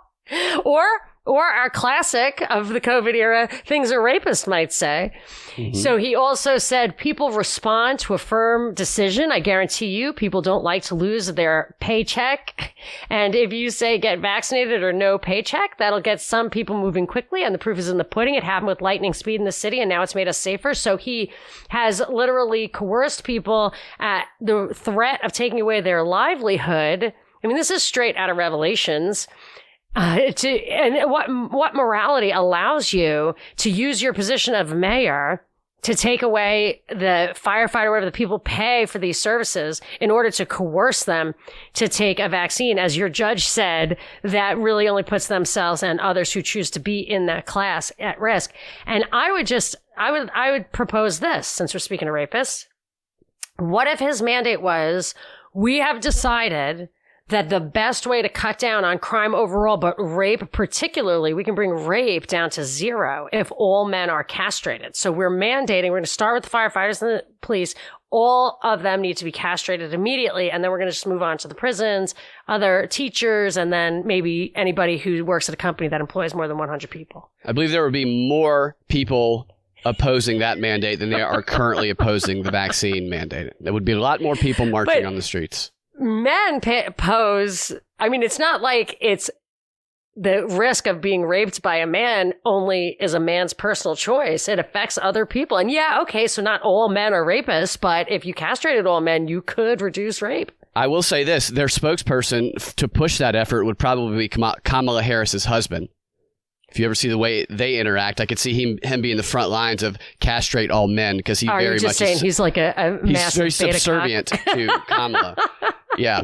or 0.64 0.84
or 1.26 1.44
our 1.44 1.70
classic 1.70 2.44
of 2.50 2.68
the 2.68 2.80
COVID 2.80 3.14
era, 3.14 3.48
things 3.64 3.90
a 3.90 3.98
rapist 3.98 4.46
might 4.46 4.72
say. 4.72 5.10
Mm-hmm. 5.56 5.74
So 5.74 5.96
he 5.96 6.14
also 6.14 6.58
said 6.58 6.98
people 6.98 7.30
respond 7.30 7.98
to 8.00 8.12
a 8.12 8.18
firm 8.18 8.74
decision. 8.74 9.32
I 9.32 9.40
guarantee 9.40 9.86
you, 9.86 10.12
people 10.12 10.42
don't 10.42 10.62
like 10.62 10.82
to 10.84 10.94
lose 10.94 11.28
their 11.28 11.74
paycheck. 11.80 12.74
And 13.08 13.34
if 13.34 13.54
you 13.54 13.70
say 13.70 13.96
get 13.96 14.18
vaccinated 14.18 14.82
or 14.82 14.92
no 14.92 15.16
paycheck, 15.16 15.78
that'll 15.78 16.02
get 16.02 16.20
some 16.20 16.50
people 16.50 16.76
moving 16.76 17.06
quickly. 17.06 17.42
And 17.42 17.54
the 17.54 17.58
proof 17.58 17.78
is 17.78 17.88
in 17.88 17.96
the 17.96 18.04
pudding. 18.04 18.34
It 18.34 18.44
happened 18.44 18.68
with 18.68 18.82
lightning 18.82 19.14
speed 19.14 19.36
in 19.36 19.46
the 19.46 19.52
city, 19.52 19.80
and 19.80 19.88
now 19.88 20.02
it's 20.02 20.14
made 20.14 20.28
us 20.28 20.36
safer. 20.36 20.74
So 20.74 20.98
he 20.98 21.32
has 21.70 22.02
literally 22.10 22.68
coerced 22.68 23.24
people 23.24 23.72
at 23.98 24.26
the 24.42 24.72
threat 24.74 25.24
of 25.24 25.32
taking 25.32 25.60
away 25.60 25.80
their 25.80 26.02
livelihood. 26.02 27.14
I 27.42 27.46
mean, 27.46 27.56
this 27.56 27.70
is 27.70 27.82
straight 27.82 28.16
out 28.16 28.28
of 28.28 28.36
Revelations. 28.36 29.26
Uh, 29.96 30.32
to 30.32 30.48
and 30.48 31.08
what 31.10 31.26
what 31.52 31.74
morality 31.74 32.32
allows 32.32 32.92
you 32.92 33.34
to 33.56 33.70
use 33.70 34.02
your 34.02 34.12
position 34.12 34.52
of 34.52 34.74
mayor 34.74 35.44
to 35.84 35.94
take 35.94 36.22
away 36.22 36.80
the 36.88 37.34
firefighter, 37.34 37.90
whatever 37.90 38.06
the 38.06 38.10
people 38.10 38.38
pay 38.38 38.86
for 38.86 38.98
these 38.98 39.20
services 39.20 39.82
in 40.00 40.10
order 40.10 40.30
to 40.30 40.46
coerce 40.46 41.04
them 41.04 41.34
to 41.74 41.88
take 41.88 42.18
a 42.18 42.28
vaccine, 42.28 42.78
as 42.78 42.96
your 42.96 43.10
judge 43.10 43.46
said, 43.46 43.98
that 44.22 44.56
really 44.56 44.88
only 44.88 45.02
puts 45.02 45.26
themselves 45.26 45.82
and 45.82 46.00
others 46.00 46.32
who 46.32 46.40
choose 46.40 46.70
to 46.70 46.80
be 46.80 47.00
in 47.00 47.26
that 47.26 47.44
class 47.44 47.92
at 47.98 48.18
risk. 48.18 48.54
And 48.86 49.04
I 49.12 49.30
would 49.30 49.46
just, 49.46 49.76
I 49.98 50.10
would, 50.10 50.30
I 50.34 50.52
would 50.52 50.72
propose 50.72 51.20
this 51.20 51.46
since 51.46 51.74
we're 51.74 51.80
speaking 51.80 52.08
of 52.08 52.14
rapists. 52.14 52.64
What 53.58 53.86
if 53.86 53.98
his 53.98 54.22
mandate 54.22 54.62
was, 54.62 55.14
we 55.52 55.80
have 55.80 56.00
decided 56.00 56.88
that 57.28 57.48
the 57.48 57.60
best 57.60 58.06
way 58.06 58.20
to 58.20 58.28
cut 58.28 58.58
down 58.58 58.84
on 58.84 58.98
crime 58.98 59.34
overall, 59.34 59.78
but 59.78 59.94
rape 59.98 60.52
particularly, 60.52 61.32
we 61.32 61.42
can 61.42 61.54
bring 61.54 61.70
rape 61.70 62.26
down 62.26 62.50
to 62.50 62.64
zero 62.64 63.28
if 63.32 63.50
all 63.56 63.88
men 63.88 64.10
are 64.10 64.22
castrated. 64.22 64.94
So 64.94 65.10
we're 65.10 65.30
mandating, 65.30 65.84
we're 65.84 65.96
going 65.96 66.04
to 66.04 66.10
start 66.10 66.34
with 66.34 66.44
the 66.50 66.56
firefighters 66.56 67.00
and 67.00 67.10
the 67.12 67.24
police. 67.40 67.74
All 68.10 68.58
of 68.62 68.82
them 68.82 69.00
need 69.00 69.16
to 69.16 69.24
be 69.24 69.32
castrated 69.32 69.94
immediately. 69.94 70.50
And 70.50 70.62
then 70.62 70.70
we're 70.70 70.78
going 70.78 70.88
to 70.88 70.92
just 70.92 71.06
move 71.06 71.22
on 71.22 71.38
to 71.38 71.48
the 71.48 71.54
prisons, 71.54 72.14
other 72.46 72.86
teachers, 72.88 73.56
and 73.56 73.72
then 73.72 74.06
maybe 74.06 74.52
anybody 74.54 74.98
who 74.98 75.24
works 75.24 75.48
at 75.48 75.54
a 75.54 75.58
company 75.58 75.88
that 75.88 76.00
employs 76.00 76.34
more 76.34 76.46
than 76.46 76.58
100 76.58 76.90
people. 76.90 77.30
I 77.44 77.52
believe 77.52 77.70
there 77.70 77.82
would 77.84 77.92
be 77.92 78.28
more 78.28 78.76
people 78.88 79.48
opposing 79.86 80.38
that 80.38 80.58
mandate 80.58 80.98
than 80.98 81.10
there 81.10 81.26
are 81.26 81.42
currently 81.42 81.90
opposing 81.90 82.42
the 82.42 82.50
vaccine 82.50 83.10
mandate. 83.10 83.52
There 83.60 83.72
would 83.72 83.84
be 83.84 83.92
a 83.92 84.00
lot 84.00 84.20
more 84.20 84.36
people 84.36 84.66
marching 84.66 85.02
But- 85.02 85.06
on 85.06 85.14
the 85.16 85.22
streets. 85.22 85.70
Men 85.98 86.60
pose 86.96 87.72
i 87.98 88.08
mean 88.08 88.22
it's 88.22 88.38
not 88.38 88.60
like 88.60 88.96
it's 89.00 89.30
the 90.16 90.46
risk 90.46 90.86
of 90.86 91.00
being 91.00 91.22
raped 91.22 91.60
by 91.60 91.76
a 91.76 91.86
man 91.86 92.34
only 92.44 92.96
is 93.00 93.14
a 93.14 93.20
man's 93.20 93.52
personal 93.52 93.96
choice. 93.96 94.46
It 94.48 94.60
affects 94.60 94.96
other 95.02 95.26
people. 95.26 95.56
And 95.56 95.70
yeah 95.70 95.98
okay 96.02 96.26
so 96.26 96.40
not 96.40 96.62
all 96.62 96.88
men 96.88 97.12
are 97.12 97.24
rapists 97.24 97.80
but 97.80 98.10
if 98.10 98.24
you 98.24 98.32
castrated 98.32 98.86
all 98.86 99.00
men 99.00 99.26
you 99.26 99.42
could 99.42 99.80
reduce 99.80 100.22
rape. 100.22 100.52
I 100.76 100.86
will 100.88 101.02
say 101.02 101.22
this: 101.22 101.48
their 101.48 101.68
spokesperson 101.68 102.74
to 102.74 102.88
push 102.88 103.18
that 103.18 103.36
effort 103.36 103.64
would 103.64 103.78
probably 103.78 104.18
be 104.18 104.28
Kamala 104.28 105.02
Harris's 105.02 105.44
husband. 105.44 105.88
If 106.74 106.80
you 106.80 106.86
ever 106.86 106.96
see 106.96 107.08
the 107.08 107.16
way 107.16 107.46
they 107.48 107.78
interact, 107.78 108.20
I 108.20 108.26
could 108.26 108.40
see 108.40 108.52
him 108.52 108.80
him 108.82 109.00
being 109.00 109.16
the 109.16 109.22
front 109.22 109.48
lines 109.48 109.84
of 109.84 109.96
castrate 110.18 110.72
all 110.72 110.88
men 110.88 111.16
because 111.16 111.38
he 111.38 111.48
oh, 111.48 111.52
are 111.52 111.60
very 111.60 111.74
just 111.78 111.84
much 111.84 111.94
saying 111.94 112.16
is, 112.16 112.20
he's 112.20 112.40
like 112.40 112.56
a, 112.56 112.74
a 112.76 113.06
he's 113.06 113.32
very 113.36 113.50
beta 113.50 113.66
cock? 113.66 113.74
subservient 113.74 114.26
to 114.26 114.82
Kamala. 114.88 115.36
Yeah, 115.96 116.22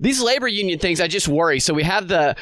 these 0.00 0.22
labor 0.22 0.48
union 0.48 0.78
things, 0.78 1.02
I 1.02 1.06
just 1.06 1.28
worry. 1.28 1.60
So 1.60 1.74
we 1.74 1.82
have 1.82 2.08
the 2.08 2.34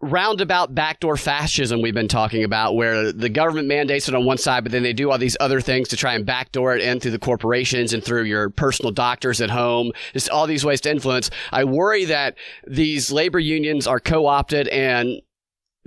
roundabout 0.00 0.72
backdoor 0.76 1.16
fascism 1.16 1.82
we've 1.82 1.92
been 1.92 2.06
talking 2.06 2.44
about 2.44 2.76
where 2.76 3.10
the 3.10 3.28
government 3.28 3.66
mandates 3.66 4.08
it 4.08 4.14
on 4.14 4.24
one 4.24 4.38
side 4.38 4.62
but 4.62 4.70
then 4.70 4.84
they 4.84 4.92
do 4.92 5.10
all 5.10 5.18
these 5.18 5.36
other 5.40 5.60
things 5.60 5.88
to 5.88 5.96
try 5.96 6.14
and 6.14 6.24
backdoor 6.24 6.76
it 6.76 6.80
in 6.80 7.00
through 7.00 7.10
the 7.10 7.18
corporations 7.18 7.92
and 7.92 8.04
through 8.04 8.22
your 8.22 8.48
personal 8.48 8.92
doctors 8.92 9.40
at 9.40 9.50
home 9.50 9.90
just 10.12 10.30
all 10.30 10.46
these 10.46 10.64
ways 10.64 10.80
to 10.80 10.88
influence 10.88 11.30
i 11.50 11.64
worry 11.64 12.04
that 12.04 12.36
these 12.64 13.10
labor 13.10 13.40
unions 13.40 13.88
are 13.88 13.98
co-opted 13.98 14.68
and 14.68 15.20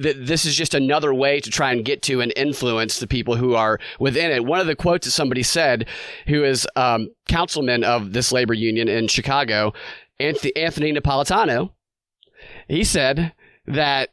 that 0.02 0.26
this 0.26 0.46
is 0.46 0.56
just 0.56 0.74
another 0.74 1.14
way 1.14 1.40
to 1.40 1.50
try 1.50 1.72
and 1.72 1.86
get 1.86 2.02
to 2.04 2.22
and 2.22 2.34
influence 2.36 3.00
the 3.00 3.08
people 3.08 3.36
who 3.36 3.56
are 3.56 3.80
within 4.00 4.32
it. 4.32 4.46
One 4.46 4.60
of 4.60 4.68
the 4.68 4.76
quotes 4.76 5.06
that 5.06 5.12
somebody 5.12 5.44
said, 5.44 5.88
who 6.28 6.44
is 6.44 6.68
um, 6.76 7.10
councilman 7.28 7.84
of 7.84 8.14
this 8.14 8.32
labor 8.32 8.54
union 8.54 8.88
in 8.88 9.08
Chicago, 9.08 9.74
Anthony, 10.20 10.56
Anthony 10.56 10.94
Napolitano, 10.94 11.72
he 12.68 12.84
said 12.84 13.34
that 13.68 14.10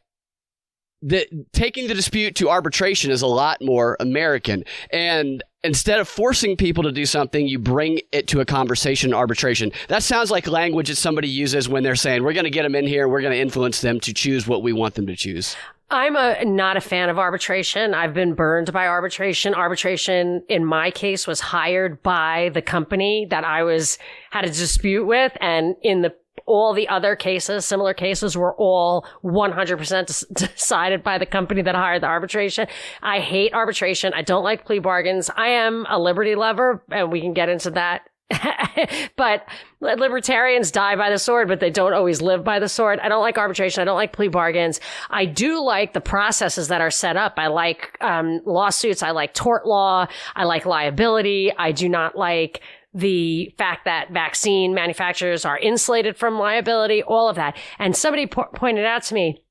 that 1.01 1.27
taking 1.53 1.87
the 1.87 1.93
dispute 1.93 2.35
to 2.35 2.49
arbitration 2.49 3.09
is 3.09 3.21
a 3.21 3.27
lot 3.27 3.61
more 3.61 3.95
American. 4.01 4.65
And 4.91 5.41
instead 5.63 5.99
of 5.99 6.09
forcing 6.09 6.57
people 6.57 6.83
to 6.83 6.91
do 6.91 7.05
something, 7.05 7.47
you 7.47 7.57
bring 7.57 8.01
it 8.11 8.27
to 8.27 8.41
a 8.41 8.45
conversation 8.45 9.13
arbitration. 9.13 9.71
That 9.87 10.03
sounds 10.03 10.29
like 10.29 10.45
language 10.47 10.89
that 10.89 10.97
somebody 10.97 11.29
uses 11.29 11.69
when 11.69 11.83
they're 11.83 11.95
saying, 11.95 12.23
we're 12.23 12.33
going 12.33 12.43
to 12.43 12.49
get 12.49 12.63
them 12.63 12.75
in 12.75 12.85
here, 12.85 13.07
we're 13.07 13.21
going 13.21 13.33
to 13.33 13.39
influence 13.39 13.81
them 13.81 13.99
to 14.01 14.13
choose 14.13 14.45
what 14.45 14.61
we 14.61 14.73
want 14.73 14.95
them 14.95 15.07
to 15.07 15.15
choose. 15.15 15.55
I'm 15.91 16.15
a 16.15 16.45
not 16.45 16.77
a 16.77 16.81
fan 16.81 17.09
of 17.09 17.17
arbitration. 17.17 17.93
I've 17.93 18.13
been 18.13 18.35
burned 18.35 18.71
by 18.71 18.87
arbitration. 18.87 19.55
Arbitration 19.55 20.43
in 20.47 20.63
my 20.63 20.91
case 20.91 21.25
was 21.25 21.39
hired 21.39 22.03
by 22.03 22.51
the 22.53 22.61
company 22.61 23.25
that 23.31 23.43
I 23.43 23.63
was 23.63 23.97
had 24.29 24.45
a 24.45 24.49
dispute 24.49 25.05
with 25.05 25.35
and 25.41 25.75
in 25.81 26.01
the 26.01 26.13
all 26.45 26.73
the 26.73 26.87
other 26.87 27.15
cases, 27.15 27.65
similar 27.65 27.93
cases 27.93 28.35
were 28.35 28.55
all 28.55 29.05
100% 29.23 30.33
decided 30.33 31.03
by 31.03 31.17
the 31.19 31.25
company 31.25 31.61
that 31.61 31.75
hired 31.75 32.01
the 32.01 32.07
arbitration. 32.07 32.67
I 33.03 33.19
hate 33.19 33.53
arbitration. 33.53 34.13
I 34.13 34.23
don't 34.23 34.43
like 34.43 34.65
plea 34.65 34.79
bargains. 34.79 35.29
I 35.35 35.49
am 35.49 35.85
a 35.87 35.99
liberty 35.99 36.33
lover 36.33 36.83
and 36.89 37.11
we 37.11 37.21
can 37.21 37.33
get 37.33 37.49
into 37.49 37.69
that 37.71 38.01
but 39.15 39.47
libertarians 39.81 40.71
die 40.71 40.95
by 40.95 41.09
the 41.09 41.17
sword, 41.17 41.47
but 41.47 41.59
they 41.59 41.69
don't 41.69 41.93
always 41.93 42.21
live 42.21 42.43
by 42.43 42.59
the 42.59 42.69
sword. 42.69 42.99
I 42.99 43.09
don't 43.09 43.21
like 43.21 43.37
arbitration. 43.37 43.81
I 43.81 43.85
don't 43.85 43.95
like 43.95 44.13
plea 44.13 44.27
bargains. 44.27 44.79
I 45.09 45.25
do 45.25 45.63
like 45.63 45.93
the 45.93 46.01
processes 46.01 46.67
that 46.67 46.81
are 46.81 46.91
set 46.91 47.17
up. 47.17 47.33
I 47.37 47.47
like 47.47 47.97
um, 48.01 48.41
lawsuits. 48.45 49.01
I 49.01 49.11
like 49.11 49.33
tort 49.33 49.65
law. 49.65 50.07
I 50.35 50.43
like 50.43 50.65
liability. 50.65 51.51
I 51.57 51.71
do 51.71 51.89
not 51.89 52.15
like 52.15 52.61
the 52.93 53.53
fact 53.57 53.85
that 53.85 54.11
vaccine 54.11 54.73
manufacturers 54.73 55.45
are 55.45 55.57
insulated 55.57 56.17
from 56.17 56.39
liability, 56.39 57.03
all 57.03 57.29
of 57.29 57.35
that. 57.35 57.55
And 57.77 57.95
somebody 57.95 58.25
po- 58.25 58.49
pointed 58.53 58.85
out 58.85 59.03
to 59.03 59.13
me, 59.13 59.43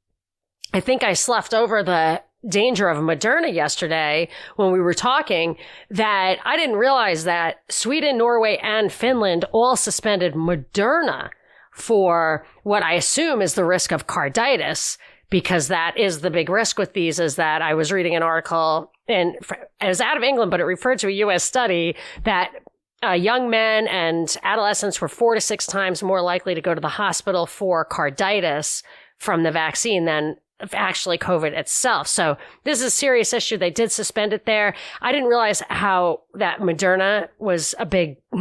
I 0.73 0.81
think 0.81 1.03
I 1.03 1.13
sloughed 1.13 1.55
over 1.55 1.83
the 1.83 2.23
danger 2.47 2.89
of 2.89 2.99
Moderna 2.99 3.53
yesterday 3.53 4.29
when 4.57 4.73
we 4.73 4.81
were 4.81 4.95
talking 4.95 5.57
that 5.91 6.39
I 6.45 6.57
didn't 6.57 6.77
realize 6.77 7.25
that 7.25 7.57
Sweden, 7.69 8.19
Norway, 8.19 8.59
and 8.63 8.93
Finland 8.93 9.45
all 9.53 9.77
suspended 9.77 10.35
Moderna 10.35 11.31
for 11.73 12.47
what 12.63 12.83
I 12.83 12.95
assume 12.95 13.43
is 13.43 13.55
the 13.55 13.65
risk 13.65 13.93
of 13.93 14.07
carditis 14.07 14.99
because 15.31 15.69
that 15.69 15.97
is 15.97 16.21
the 16.21 16.31
big 16.31 16.49
risk 16.49 16.79
with 16.79 16.95
these 16.95 17.21
is 17.21 17.37
that 17.37 17.61
I 17.61 17.75
was 17.75 17.93
reading 17.93 18.17
an 18.17 18.23
article 18.23 18.93
and 19.09 19.37
it 19.81 19.87
was 19.87 20.01
out 20.01 20.17
of 20.17 20.23
England, 20.23 20.51
but 20.51 20.61
it 20.61 20.65
referred 20.65 20.99
to 21.01 21.09
a 21.09 21.13
U.S. 21.13 21.45
study 21.45 21.97
that 22.25 22.51
uh, 23.03 23.13
young 23.13 23.49
men 23.49 23.87
and 23.89 24.37
adolescents 24.43 25.01
were 25.01 25.09
four 25.09 25.35
to 25.35 25.41
six 25.41 25.67
times 25.67 26.03
more 26.03 26.21
likely 26.21 26.55
to 26.55 26.61
go 26.61 26.75
to 26.75 26.81
the 26.81 26.89
hospital 26.89 27.47
for 27.47 27.87
carditis 27.87 28.83
from 29.19 29.43
the 29.43 29.51
vaccine 29.51 30.05
than 30.05 30.37
actually 30.73 31.19
COVID 31.19 31.53
itself. 31.53 32.09
So 32.09 32.37
this 32.65 32.79
is 32.81 32.87
a 32.87 32.91
serious 32.91 33.33
issue. 33.33 33.57
They 33.57 33.71
did 33.71 33.93
suspend 33.93 34.33
it 34.33 34.47
there. 34.47 34.75
I 35.01 35.13
didn't 35.13 35.29
realize 35.29 35.63
how 35.69 36.23
that 36.35 36.61
Moderna 36.61 37.29
was 37.39 37.75
a 37.79 37.87
big 37.87 38.17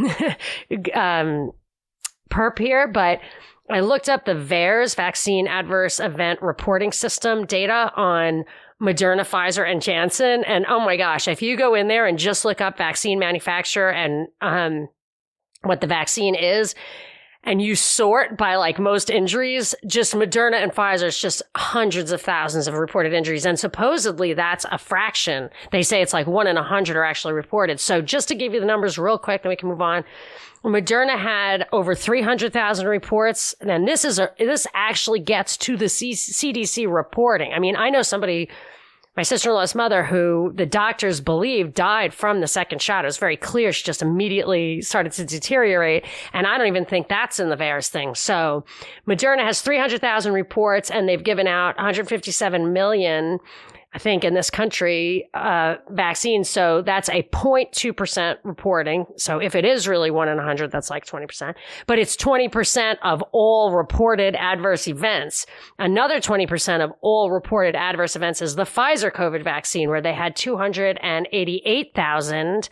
um, 0.94 1.52
perp 2.30 2.58
here, 2.58 2.88
but 2.88 3.20
I 3.70 3.80
looked 3.80 4.08
up 4.08 4.24
the 4.24 4.32
VAERS 4.32 4.96
vaccine 4.96 5.46
adverse 5.46 6.00
event 6.00 6.40
reporting 6.42 6.92
system 6.92 7.44
data 7.44 7.92
on 7.96 8.44
Moderna, 8.80 9.20
Pfizer, 9.20 9.70
and 9.70 9.82
Janssen. 9.82 10.44
And 10.44 10.64
oh 10.68 10.80
my 10.80 10.96
gosh, 10.96 11.28
if 11.28 11.42
you 11.42 11.56
go 11.56 11.74
in 11.74 11.88
there 11.88 12.06
and 12.06 12.18
just 12.18 12.44
look 12.44 12.60
up 12.60 12.78
vaccine 12.78 13.18
manufacturer 13.18 13.90
and 13.90 14.28
um, 14.40 14.88
what 15.62 15.80
the 15.80 15.86
vaccine 15.86 16.34
is, 16.34 16.74
and 17.44 17.62
you 17.62 17.76
sort 17.76 18.36
by 18.36 18.56
like 18.56 18.78
most 18.78 19.10
injuries, 19.10 19.74
just 19.86 20.14
Moderna 20.14 20.62
and 20.62 20.72
Pfizer's 20.72 21.18
just 21.18 21.42
hundreds 21.56 22.12
of 22.12 22.20
thousands 22.20 22.66
of 22.66 22.74
reported 22.74 23.12
injuries. 23.12 23.46
And 23.46 23.58
supposedly 23.58 24.34
that's 24.34 24.66
a 24.70 24.78
fraction. 24.78 25.48
They 25.70 25.82
say 25.82 26.02
it's 26.02 26.12
like 26.12 26.26
one 26.26 26.46
in 26.46 26.56
a 26.56 26.62
hundred 26.62 26.96
are 26.96 27.04
actually 27.04 27.34
reported. 27.34 27.80
So 27.80 28.02
just 28.02 28.28
to 28.28 28.34
give 28.34 28.54
you 28.54 28.60
the 28.60 28.66
numbers 28.66 28.98
real 28.98 29.18
quick, 29.18 29.42
then 29.42 29.50
we 29.50 29.56
can 29.56 29.68
move 29.68 29.80
on. 29.80 30.04
Moderna 30.64 31.18
had 31.18 31.66
over 31.72 31.94
300,000 31.94 32.86
reports. 32.86 33.54
And 33.60 33.86
this 33.86 34.04
is 34.04 34.18
a, 34.18 34.30
this 34.38 34.66
actually 34.74 35.20
gets 35.20 35.56
to 35.58 35.76
the 35.76 35.88
C- 35.88 36.12
CDC 36.12 36.92
reporting. 36.92 37.52
I 37.52 37.60
mean, 37.60 37.76
I 37.76 37.90
know 37.90 38.02
somebody 38.02 38.50
my 39.18 39.24
sister-in-law's 39.24 39.74
mother, 39.74 40.04
who 40.04 40.52
the 40.54 40.64
doctors 40.64 41.20
believe 41.20 41.74
died 41.74 42.14
from 42.14 42.40
the 42.40 42.46
second 42.46 42.80
shot. 42.80 43.04
It 43.04 43.08
was 43.08 43.18
very 43.18 43.36
clear. 43.36 43.72
She 43.72 43.82
just 43.82 44.00
immediately 44.00 44.80
started 44.80 45.10
to 45.14 45.24
deteriorate. 45.24 46.04
And 46.32 46.46
I 46.46 46.56
don't 46.56 46.68
even 46.68 46.84
think 46.84 47.08
that's 47.08 47.40
in 47.40 47.48
the 47.48 47.56
VAERS 47.56 47.88
thing. 47.88 48.14
So 48.14 48.64
Moderna 49.08 49.42
has 49.42 49.60
300,000 49.60 50.32
reports 50.32 50.88
and 50.88 51.08
they've 51.08 51.24
given 51.24 51.48
out 51.48 51.76
157 51.78 52.72
million 52.72 53.40
I 53.98 54.00
think, 54.00 54.22
in 54.22 54.34
this 54.34 54.48
country, 54.48 55.28
uh, 55.34 55.74
vaccines. 55.90 56.48
So 56.48 56.82
that's 56.82 57.08
a 57.08 57.24
0.2% 57.24 58.36
reporting. 58.44 59.06
So 59.16 59.40
if 59.40 59.56
it 59.56 59.64
is 59.64 59.88
really 59.88 60.12
one 60.12 60.28
in 60.28 60.36
100, 60.36 60.70
that's 60.70 60.88
like 60.88 61.04
20%. 61.04 61.56
But 61.88 61.98
it's 61.98 62.14
20% 62.14 62.98
of 63.02 63.24
all 63.32 63.72
reported 63.72 64.36
adverse 64.36 64.86
events. 64.86 65.46
Another 65.80 66.20
20% 66.20 66.80
of 66.80 66.92
all 67.00 67.32
reported 67.32 67.74
adverse 67.74 68.14
events 68.14 68.40
is 68.40 68.54
the 68.54 68.62
Pfizer 68.62 69.10
COVID 69.10 69.42
vaccine, 69.42 69.88
where 69.88 70.00
they 70.00 70.14
had 70.14 70.36
288,000 70.36 72.68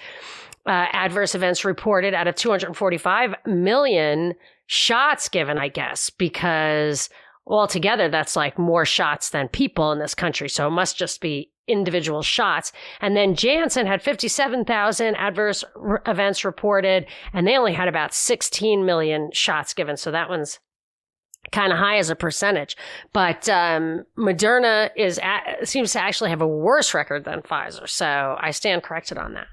uh, 0.64 0.86
adverse 0.92 1.34
events 1.34 1.64
reported 1.64 2.14
out 2.14 2.28
of 2.28 2.36
245 2.36 3.34
million 3.46 4.34
shots 4.68 5.28
given, 5.28 5.58
I 5.58 5.66
guess, 5.66 6.08
because 6.08 7.10
altogether 7.46 8.08
that's 8.08 8.36
like 8.36 8.58
more 8.58 8.84
shots 8.84 9.30
than 9.30 9.48
people 9.48 9.92
in 9.92 9.98
this 9.98 10.14
country. 10.14 10.48
So 10.48 10.66
it 10.66 10.72
must 10.72 10.96
just 10.96 11.20
be 11.20 11.50
individual 11.68 12.22
shots. 12.22 12.72
And 13.00 13.16
then 13.16 13.34
Janssen 13.34 13.86
had 13.86 14.02
57,000 14.02 15.14
adverse 15.16 15.64
events 16.06 16.44
reported, 16.44 17.06
and 17.32 17.46
they 17.46 17.56
only 17.56 17.72
had 17.72 17.88
about 17.88 18.14
16 18.14 18.84
million 18.84 19.30
shots 19.32 19.74
given. 19.74 19.96
So 19.96 20.10
that 20.10 20.28
one's 20.28 20.58
kind 21.52 21.72
of 21.72 21.78
high 21.78 21.98
as 21.98 22.10
a 22.10 22.16
percentage. 22.16 22.76
But 23.12 23.48
um, 23.48 24.04
Moderna 24.18 24.90
is 24.96 25.18
at, 25.22 25.66
seems 25.66 25.92
to 25.92 26.00
actually 26.00 26.30
have 26.30 26.42
a 26.42 26.48
worse 26.48 26.94
record 26.94 27.24
than 27.24 27.42
Pfizer. 27.42 27.88
So 27.88 28.36
I 28.40 28.50
stand 28.50 28.82
corrected 28.82 29.18
on 29.18 29.34
that. 29.34 29.46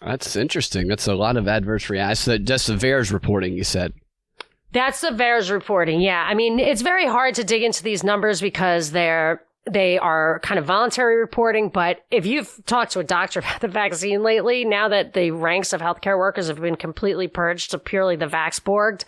That's 0.00 0.34
interesting. 0.36 0.88
That's 0.88 1.08
a 1.08 1.14
lot 1.14 1.36
of 1.36 1.46
adverse 1.46 1.90
reactions. 1.90 2.20
So 2.20 2.38
just 2.38 2.68
the 2.68 2.74
VAERS 2.74 3.12
reporting, 3.12 3.54
you 3.54 3.64
said. 3.64 3.92
That's 4.72 5.00
the 5.00 5.08
VAERS 5.08 5.50
reporting. 5.50 6.00
Yeah. 6.00 6.24
I 6.26 6.34
mean, 6.34 6.58
it's 6.58 6.82
very 6.82 7.06
hard 7.06 7.34
to 7.36 7.44
dig 7.44 7.62
into 7.62 7.82
these 7.82 8.04
numbers 8.04 8.40
because 8.40 8.92
they're, 8.92 9.42
they 9.68 9.98
are 9.98 10.40
kind 10.40 10.58
of 10.58 10.64
voluntary 10.64 11.16
reporting. 11.16 11.68
But 11.68 12.04
if 12.10 12.24
you've 12.24 12.60
talked 12.66 12.92
to 12.92 13.00
a 13.00 13.04
doctor 13.04 13.40
about 13.40 13.60
the 13.60 13.68
vaccine 13.68 14.22
lately, 14.22 14.64
now 14.64 14.88
that 14.88 15.12
the 15.12 15.32
ranks 15.32 15.72
of 15.72 15.80
healthcare 15.80 16.18
workers 16.18 16.48
have 16.48 16.60
been 16.60 16.76
completely 16.76 17.28
purged 17.28 17.72
to 17.72 17.78
purely 17.78 18.16
the 18.16 18.26
Vaxborged, 18.26 19.04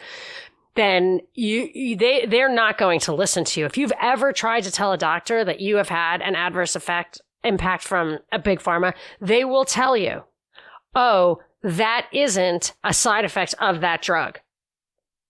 then 0.75 1.21
you, 1.35 1.69
you, 1.75 1.97
they 1.97 2.27
they're 2.27 2.53
not 2.53 2.79
going 2.79 3.01
to 3.01 3.15
listen 3.15 3.45
to 3.45 3.61
you. 3.61 3.67
If 3.67 3.77
you've 3.77 3.93
ever 4.01 4.33
tried 4.33 4.63
to 4.63 4.71
tell 4.71 4.93
a 4.93 4.99
doctor 4.99 5.45
that 5.45 5.61
you 5.61 5.77
have 5.77 5.91
had 5.91 6.23
an 6.23 6.35
adverse 6.35 6.75
effect 6.75 7.21
impact 7.45 7.85
from 7.85 8.19
a 8.31 8.39
big 8.39 8.61
pharma, 8.61 8.95
they 9.21 9.45
will 9.45 9.67
tell 9.67 9.97
you, 9.97 10.23
"Oh, 10.95 11.43
that 11.63 12.07
isn't 12.13 12.73
a 12.83 12.95
side 12.95 13.25
effect 13.25 13.55
of 13.61 13.81
that 13.83 14.01
drug." 14.01 14.41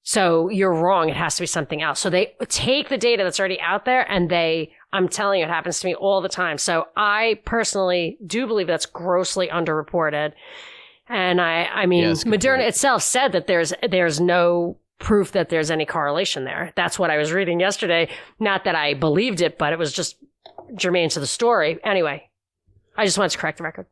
So 0.05 0.49
you're 0.49 0.75
wrong. 0.75 1.09
It 1.09 1.17
has 1.17 1.37
to 1.37 1.43
be 1.43 1.47
something 1.47 1.81
else. 1.81 2.01
So 2.01 2.11
they 2.11 2.35
take 2.49 2.89
the 2.89 2.99
data 2.99 3.23
that's 3.23 3.39
already 3.39 3.61
out 3.61 3.85
there 3.85 4.11
and 4.11 4.29
they, 4.29 4.73
I'm 4.93 5.09
telling 5.09 5.41
you, 5.41 5.47
it 5.47 5.51
happens 5.51 5.79
to 5.81 5.87
me 5.87 5.95
all 5.95 6.21
the 6.21 6.29
time. 6.29 6.59
So 6.59 6.89
I 6.97 7.41
personally 7.45 8.19
do 8.27 8.47
believe 8.47 8.67
that's 8.67 8.87
grossly 8.87 9.49
underreported. 9.49 10.33
And 11.09 11.41
I, 11.41 11.65
I 11.65 11.87
mean, 11.87 12.03
yes, 12.05 12.25
Moderna 12.25 12.57
point. 12.57 12.69
itself 12.69 13.03
said 13.03 13.33
that 13.33 13.47
there's, 13.47 13.73
there's 13.89 14.21
no 14.21 14.79
proof 14.99 15.33
that 15.33 15.51
there's 15.51 15.71
any 15.71 15.85
correlation 15.85 16.45
there. 16.45 16.73
That's 16.75 16.99
what 16.99 17.11
I 17.11 17.19
was 17.19 17.33
reading 17.33 17.61
yesterday. 17.61 18.09
Not 18.41 18.65
that 18.65 18.75
I 18.75 18.95
believed 18.95 19.41
it, 19.41 19.59
but 19.59 19.73
it 19.73 19.79
was 19.79 19.93
just 19.93 20.17
germane 20.75 21.11
to 21.11 21.21
the 21.21 21.27
story. 21.27 21.79
Anyway, 21.85 22.29
I 22.97 23.05
just 23.05 23.19
wanted 23.19 23.31
to 23.31 23.39
correct 23.39 23.59
the 23.59 23.65
record. 23.65 23.87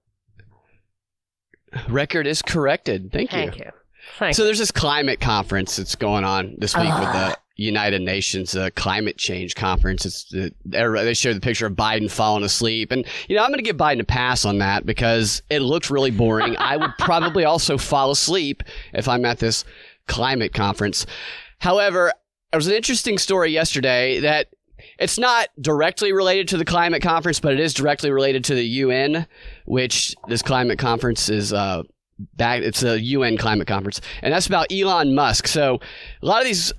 Record 1.88 2.26
is 2.26 2.42
corrected. 2.42 3.12
Thank 3.12 3.32
you. 3.32 3.38
Thank 3.38 3.58
you. 3.58 3.70
Thanks. 4.18 4.36
So 4.36 4.44
there's 4.44 4.58
this 4.58 4.70
climate 4.70 5.20
conference 5.20 5.76
that's 5.76 5.94
going 5.94 6.24
on 6.24 6.56
this 6.58 6.76
week 6.76 6.90
uh. 6.90 7.00
with 7.00 7.12
the 7.12 7.38
United 7.56 8.00
Nations 8.00 8.56
uh, 8.56 8.70
climate 8.74 9.18
change 9.18 9.54
conference. 9.54 10.06
It's 10.06 10.34
uh, 10.34 10.48
they 10.64 11.14
showed 11.14 11.36
the 11.36 11.40
picture 11.40 11.66
of 11.66 11.74
Biden 11.74 12.10
falling 12.10 12.42
asleep, 12.42 12.90
and 12.90 13.04
you 13.28 13.36
know 13.36 13.42
I'm 13.42 13.50
going 13.50 13.58
to 13.58 13.64
give 13.64 13.76
Biden 13.76 14.00
a 14.00 14.04
pass 14.04 14.44
on 14.44 14.58
that 14.58 14.86
because 14.86 15.42
it 15.50 15.60
looked 15.60 15.90
really 15.90 16.10
boring. 16.10 16.56
I 16.56 16.76
would 16.76 16.92
probably 16.98 17.44
also 17.44 17.76
fall 17.76 18.10
asleep 18.10 18.62
if 18.94 19.08
I'm 19.08 19.24
at 19.24 19.38
this 19.38 19.64
climate 20.06 20.54
conference. 20.54 21.04
However, 21.58 22.12
there 22.50 22.58
was 22.58 22.66
an 22.66 22.74
interesting 22.74 23.18
story 23.18 23.52
yesterday 23.52 24.20
that 24.20 24.48
it's 24.98 25.18
not 25.18 25.48
directly 25.60 26.12
related 26.12 26.48
to 26.48 26.56
the 26.56 26.64
climate 26.64 27.02
conference, 27.02 27.40
but 27.40 27.52
it 27.52 27.60
is 27.60 27.74
directly 27.74 28.10
related 28.10 28.44
to 28.44 28.54
the 28.54 28.64
UN, 28.64 29.26
which 29.66 30.14
this 30.28 30.40
climate 30.40 30.78
conference 30.78 31.28
is 31.28 31.52
uh, 31.52 31.82
back. 32.36 32.62
It's 32.62 32.82
a 32.82 33.00
UN 33.00 33.36
climate 33.36 33.66
conference, 33.66 34.00
and 34.22 34.32
that's 34.32 34.46
about 34.46 34.72
Elon 34.72 35.14
Musk. 35.14 35.46
So 35.46 35.80
a 36.22 36.26
lot 36.26 36.40
of 36.40 36.46
these 36.46 36.72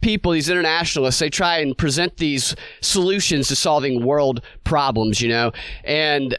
people, 0.00 0.32
these 0.32 0.48
internationalists, 0.48 1.18
they 1.18 1.30
try 1.30 1.58
and 1.58 1.76
present 1.76 2.16
these 2.16 2.56
solutions 2.80 3.48
to 3.48 3.56
solving 3.56 4.04
world 4.04 4.42
problems, 4.64 5.20
you 5.20 5.28
know, 5.28 5.52
and 5.84 6.36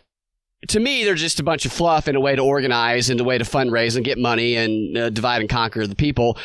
to 0.70 0.80
me, 0.80 1.04
they're 1.04 1.16
just 1.16 1.40
a 1.40 1.44
bunch 1.44 1.66
of 1.66 1.74
fluff 1.74 2.08
and 2.08 2.16
a 2.16 2.22
way 2.22 2.36
to 2.36 2.42
organize 2.42 3.10
and 3.10 3.20
a 3.20 3.24
way 3.24 3.38
to 3.38 3.44
fundraise 3.44 3.96
and 3.96 4.06
get 4.06 4.18
money 4.18 4.56
and 4.56 4.98
uh, 4.98 5.10
divide 5.10 5.42
and 5.42 5.50
conquer 5.50 5.86
the 5.86 5.96
people. 5.96 6.38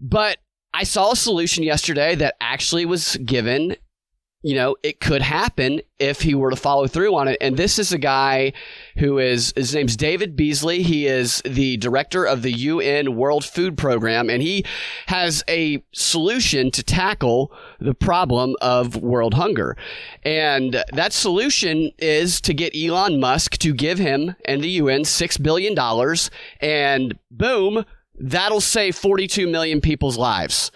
But 0.00 0.38
I 0.74 0.84
saw 0.84 1.12
a 1.12 1.16
solution 1.16 1.62
yesterday 1.62 2.14
that 2.16 2.36
actually 2.40 2.84
was 2.86 3.16
given 3.18 3.76
you 4.42 4.54
know, 4.54 4.74
it 4.82 5.00
could 5.00 5.20
happen 5.20 5.82
if 5.98 6.22
he 6.22 6.34
were 6.34 6.48
to 6.48 6.56
follow 6.56 6.86
through 6.86 7.14
on 7.14 7.28
it. 7.28 7.36
And 7.42 7.58
this 7.58 7.78
is 7.78 7.92
a 7.92 7.98
guy 7.98 8.54
who 8.96 9.18
is, 9.18 9.52
his 9.54 9.74
name's 9.74 9.96
David 9.96 10.34
Beasley. 10.34 10.82
He 10.82 11.06
is 11.06 11.42
the 11.44 11.76
director 11.76 12.24
of 12.24 12.40
the 12.40 12.52
UN 12.52 13.16
World 13.16 13.44
Food 13.44 13.76
Program, 13.76 14.30
and 14.30 14.42
he 14.42 14.64
has 15.06 15.44
a 15.46 15.82
solution 15.92 16.70
to 16.70 16.82
tackle 16.82 17.52
the 17.80 17.94
problem 17.94 18.56
of 18.62 18.96
world 18.96 19.34
hunger. 19.34 19.76
And 20.22 20.82
that 20.92 21.12
solution 21.12 21.90
is 21.98 22.40
to 22.42 22.54
get 22.54 22.74
Elon 22.74 23.20
Musk 23.20 23.58
to 23.58 23.74
give 23.74 23.98
him 23.98 24.36
and 24.46 24.62
the 24.62 24.70
UN 24.70 25.02
$6 25.02 25.42
billion, 25.42 25.76
and 26.60 27.18
boom, 27.30 27.84
that'll 28.18 28.60
save 28.62 28.96
42 28.96 29.46
million 29.46 29.82
people's 29.82 30.16
lives. 30.16 30.70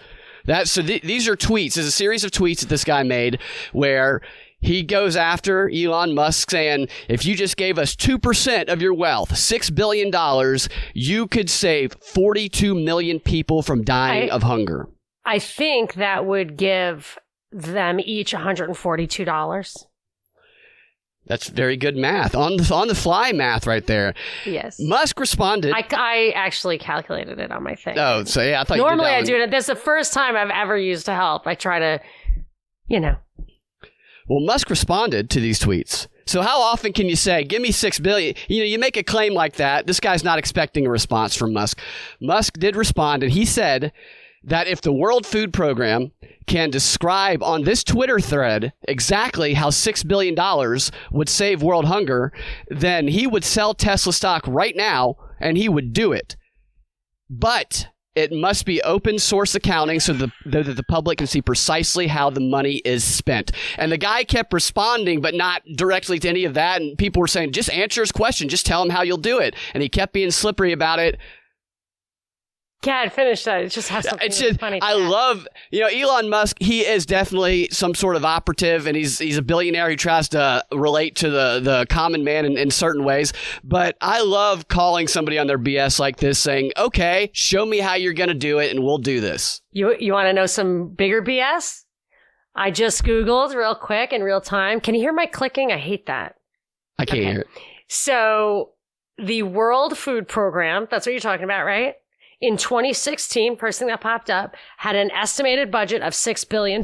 That 0.45 0.67
so 0.67 0.81
th- 0.81 1.01
these 1.03 1.27
are 1.27 1.35
tweets. 1.35 1.75
There's 1.75 1.87
a 1.87 1.91
series 1.91 2.23
of 2.23 2.31
tweets 2.31 2.59
that 2.59 2.69
this 2.69 2.83
guy 2.83 3.03
made 3.03 3.39
where 3.73 4.21
he 4.59 4.81
goes 4.83 5.15
after 5.15 5.69
Elon 5.69 6.15
Musk 6.15 6.49
saying, 6.49 6.87
if 7.07 7.25
you 7.25 7.35
just 7.35 7.55
gave 7.57 7.77
us 7.77 7.95
2% 7.95 8.67
of 8.69 8.81
your 8.81 8.93
wealth, 8.95 9.31
$6 9.33 9.75
billion, 9.75 10.11
you 10.93 11.27
could 11.27 11.49
save 11.49 11.93
42 12.01 12.73
million 12.73 13.19
people 13.19 13.61
from 13.61 13.83
dying 13.83 14.31
I- 14.31 14.33
of 14.33 14.43
hunger. 14.43 14.87
I 15.23 15.39
think 15.39 15.95
that 15.95 16.25
would 16.25 16.55
give 16.57 17.17
them 17.51 17.99
each 17.99 18.33
$142. 18.33 19.85
That's 21.27 21.49
very 21.49 21.75
good 21.75 21.95
math. 21.95 22.35
On 22.35 22.57
the, 22.57 22.73
on 22.73 22.87
the 22.87 22.95
fly 22.95 23.31
math 23.31 23.65
right 23.65 23.85
there. 23.85 24.13
Yes. 24.45 24.77
Musk 24.79 25.19
responded. 25.19 25.73
I, 25.73 25.85
I 25.91 26.31
actually 26.35 26.77
calculated 26.77 27.39
it 27.39 27.51
on 27.51 27.63
my 27.63 27.75
thing. 27.75 27.97
oh, 27.97 28.23
so 28.25 28.43
yeah, 28.43 28.61
I 28.61 28.63
thought 28.63 28.77
Normally 28.77 29.09
I 29.09 29.23
do 29.23 29.35
it. 29.35 29.49
This 29.49 29.63
is 29.63 29.67
the 29.67 29.75
first 29.75 30.13
time 30.13 30.35
I've 30.35 30.51
ever 30.51 30.77
used 30.77 31.05
to 31.07 31.13
help. 31.15 31.47
I 31.47 31.55
try 31.55 31.79
to, 31.79 31.99
you 32.87 32.99
know. 32.99 33.15
Well, 34.27 34.39
Musk 34.45 34.69
responded 34.69 35.29
to 35.31 35.39
these 35.39 35.59
tweets. 35.59 36.07
So 36.27 36.41
how 36.41 36.59
often 36.59 36.91
can 36.93 37.07
you 37.07 37.15
say, 37.15 37.43
"Give 37.43 37.61
me 37.61 37.71
six 37.71 37.99
billion? 37.99 38.33
You 38.47 38.59
know, 38.61 38.65
you 38.65 38.79
make 38.79 38.97
a 38.97 39.03
claim 39.03 39.33
like 39.33 39.57
that. 39.57 39.85
This 39.85 39.99
guy's 39.99 40.23
not 40.23 40.39
expecting 40.39 40.87
a 40.87 40.89
response 40.89 41.35
from 41.35 41.53
Musk. 41.53 41.79
Musk 42.19 42.57
did 42.57 42.75
respond, 42.75 43.21
and 43.21 43.31
he 43.31 43.45
said 43.45 43.91
that 44.45 44.67
if 44.67 44.81
the 44.81 44.93
World 44.93 45.25
Food 45.25 45.53
Program 45.53 46.11
can 46.47 46.69
describe 46.69 47.41
on 47.41 47.63
this 47.63 47.83
Twitter 47.83 48.19
thread 48.19 48.71
exactly 48.87 49.55
how 49.55 49.69
six 49.71 50.03
billion 50.03 50.35
dollars 50.35 50.91
would 51.11 51.27
save 51.29 51.63
world 51.63 51.85
hunger, 51.85 52.31
then 52.69 53.07
he 53.07 53.25
would 53.25 53.43
sell 53.43 53.73
Tesla 53.73 54.13
stock 54.13 54.43
right 54.47 54.75
now, 54.75 55.15
and 55.39 55.57
he 55.57 55.67
would 55.67 55.91
do 55.91 56.11
it. 56.11 56.35
But 57.29 57.87
it 58.13 58.31
must 58.31 58.65
be 58.65 58.81
open 58.83 59.19
source 59.19 59.55
accounting 59.55 59.99
so 59.99 60.13
the, 60.13 60.31
that 60.45 60.63
the 60.75 60.83
public 60.83 61.17
can 61.17 61.27
see 61.27 61.41
precisely 61.41 62.07
how 62.07 62.29
the 62.29 62.39
money 62.39 62.75
is 62.85 63.03
spent. 63.03 63.51
And 63.77 63.91
the 63.91 63.97
guy 63.97 64.23
kept 64.23 64.53
responding, 64.53 65.19
but 65.19 65.33
not 65.33 65.63
directly 65.75 66.19
to 66.19 66.29
any 66.29 66.45
of 66.45 66.53
that. 66.53 66.81
And 66.81 66.97
people 66.97 67.19
were 67.19 67.27
saying, 67.27 67.51
just 67.51 67.69
answer 67.71 68.01
his 68.01 68.13
question. 68.13 68.47
Just 68.47 68.65
tell 68.65 68.81
him 68.81 68.89
how 68.89 69.01
you'll 69.01 69.17
do 69.17 69.39
it. 69.39 69.53
And 69.73 69.83
he 69.83 69.89
kept 69.89 70.13
being 70.13 70.31
slippery 70.31 70.71
about 70.71 70.99
it. 70.99 71.17
God, 72.85 73.11
finish 73.11 73.43
that. 73.45 73.63
It 73.63 73.69
just 73.69 73.89
has 73.89 74.07
something 74.07 74.25
It's 74.27 74.39
just, 74.39 74.59
funny. 74.59 74.79
I 74.81 74.93
love, 74.93 75.47
you 75.71 75.81
know, 75.81 75.87
Elon 75.87 76.29
Musk. 76.29 76.57
He 76.59 76.81
is 76.85 77.05
definitely 77.07 77.67
some 77.71 77.95
sort 77.95 78.15
of 78.15 78.23
operative, 78.23 78.85
and 78.85 78.95
he's 78.95 79.17
he's 79.17 79.37
a 79.37 79.41
billionaire 79.41 79.89
who 79.89 79.95
tries 79.95 80.29
to 80.29 80.63
relate 80.71 81.15
to 81.17 81.29
the 81.31 81.59
the 81.61 81.85
common 81.89 82.23
man 82.23 82.45
in, 82.45 82.57
in 82.57 82.69
certain 82.69 83.03
ways. 83.03 83.33
But 83.63 83.97
I 84.01 84.21
love 84.21 84.67
calling 84.67 85.07
somebody 85.07 85.39
on 85.39 85.47
their 85.47 85.57
BS 85.57 85.99
like 85.99 86.17
this, 86.17 86.37
saying, 86.37 86.71
"Okay, 86.77 87.31
show 87.33 87.65
me 87.65 87.79
how 87.79 87.95
you're 87.95 88.13
going 88.13 88.29
to 88.29 88.35
do 88.35 88.59
it, 88.59 88.69
and 88.69 88.83
we'll 88.85 88.99
do 88.99 89.19
this." 89.19 89.61
You 89.71 89.95
you 89.99 90.13
want 90.13 90.27
to 90.27 90.33
know 90.33 90.45
some 90.45 90.89
bigger 90.89 91.23
BS? 91.23 91.81
I 92.55 92.69
just 92.71 93.03
googled 93.03 93.55
real 93.55 93.75
quick 93.75 94.13
in 94.13 94.21
real 94.23 94.39
time. 94.41 94.79
Can 94.79 94.93
you 94.95 95.01
hear 95.01 95.11
my 95.11 95.25
clicking? 95.25 95.71
I 95.71 95.77
hate 95.77 96.05
that. 96.05 96.35
I 96.99 97.05
can't 97.05 97.19
Okay. 97.19 97.31
hear 97.31 97.39
it. 97.41 97.47
So 97.87 98.71
the 99.17 99.43
World 99.43 99.97
Food 99.97 100.27
Program, 100.27 100.87
that's 100.91 101.05
what 101.05 101.11
you're 101.13 101.19
talking 101.19 101.43
about, 101.45 101.65
right? 101.65 101.95
In 102.45 102.57
2016, 102.57 103.57
first 103.57 103.79
thing 103.79 103.87
that 103.87 104.01
popped 104.01 104.29
up, 104.29 104.55
had 104.77 104.95
an 104.95 105.09
estimated 105.11 105.71
budget 105.71 106.03
of 106.03 106.13
$6 106.13 106.47
billion. 106.49 106.83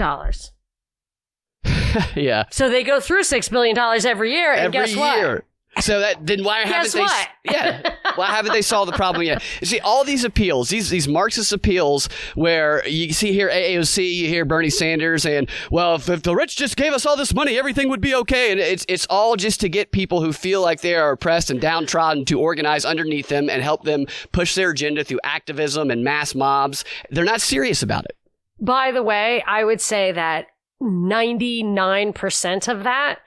yeah, 2.16 2.46
So 2.50 2.70
they 2.70 2.84
go 2.84 3.00
through 3.00 3.22
$6 3.22 3.52
billion 3.52 3.78
every 3.78 4.34
year. 4.34 4.52
And 4.52 4.62
every 4.62 4.72
guess 4.72 4.96
what? 4.96 5.18
year. 5.18 5.44
So 5.80 6.02
that 6.02 6.26
then 6.26 6.44
why 6.44 6.66
Guess 6.66 6.94
haven't 6.94 6.94
they? 6.94 7.00
what? 7.02 7.28
Yeah, 7.44 7.96
why 8.16 8.28
haven't 8.28 8.52
they 8.52 8.62
solved 8.62 8.92
the 8.92 8.96
problem 8.96 9.24
yet? 9.24 9.42
You 9.62 9.68
see, 9.68 9.80
all 9.80 10.04
these 10.04 10.26
appeals, 10.26 10.70
these 10.70 10.90
these 10.90 11.08
Marxist 11.08 11.54
appeals, 11.54 12.10
where 12.36 12.86
you 12.88 13.14
see 13.14 13.32
here 13.32 13.50
AOC, 13.50 14.14
you 14.16 14.28
hear 14.28 14.44
Bernie 14.44 14.70
Sanders, 14.70 15.26
and 15.26 15.50
well, 15.72 15.96
if, 15.96 16.10
if 16.10 16.24
the 16.24 16.36
rich 16.36 16.58
just 16.58 16.76
gave 16.76 16.92
us 16.92 17.06
all 17.06 17.16
this 17.16 17.34
money, 17.34 17.58
everything 17.58 17.88
would 17.90 18.02
be 18.02 18.14
okay. 18.14 18.52
And 18.52 18.60
it's 18.60 18.86
it's 18.90 19.08
all 19.10 19.38
just 19.38 19.62
to 19.62 19.70
get 19.70 19.92
people 19.92 20.22
who 20.22 20.34
feel 20.34 20.62
like 20.62 20.82
they 20.82 20.96
are 20.96 21.12
oppressed 21.12 21.50
and 21.50 21.62
downtrodden 21.62 22.26
to 22.26 22.40
organize 22.40 22.84
underneath 22.84 23.30
them 23.30 23.50
and 23.50 23.64
help 23.64 23.84
them 23.84 24.08
push 24.34 24.56
their 24.56 24.72
agenda 24.72 25.06
through 25.06 25.22
activism 25.24 25.90
and 25.90 26.04
mass 26.04 26.36
mobs. 26.36 26.84
They're 27.12 27.24
not 27.24 27.40
serious 27.42 27.82
about 27.82 28.06
it. 28.06 28.18
By 28.60 28.92
the 28.92 29.04
way, 29.04 29.42
I 29.48 29.64
would 29.64 29.82
say 29.82 30.12
that 30.12 30.48
99% 30.82 32.68
of 32.68 32.84
that 32.84 33.20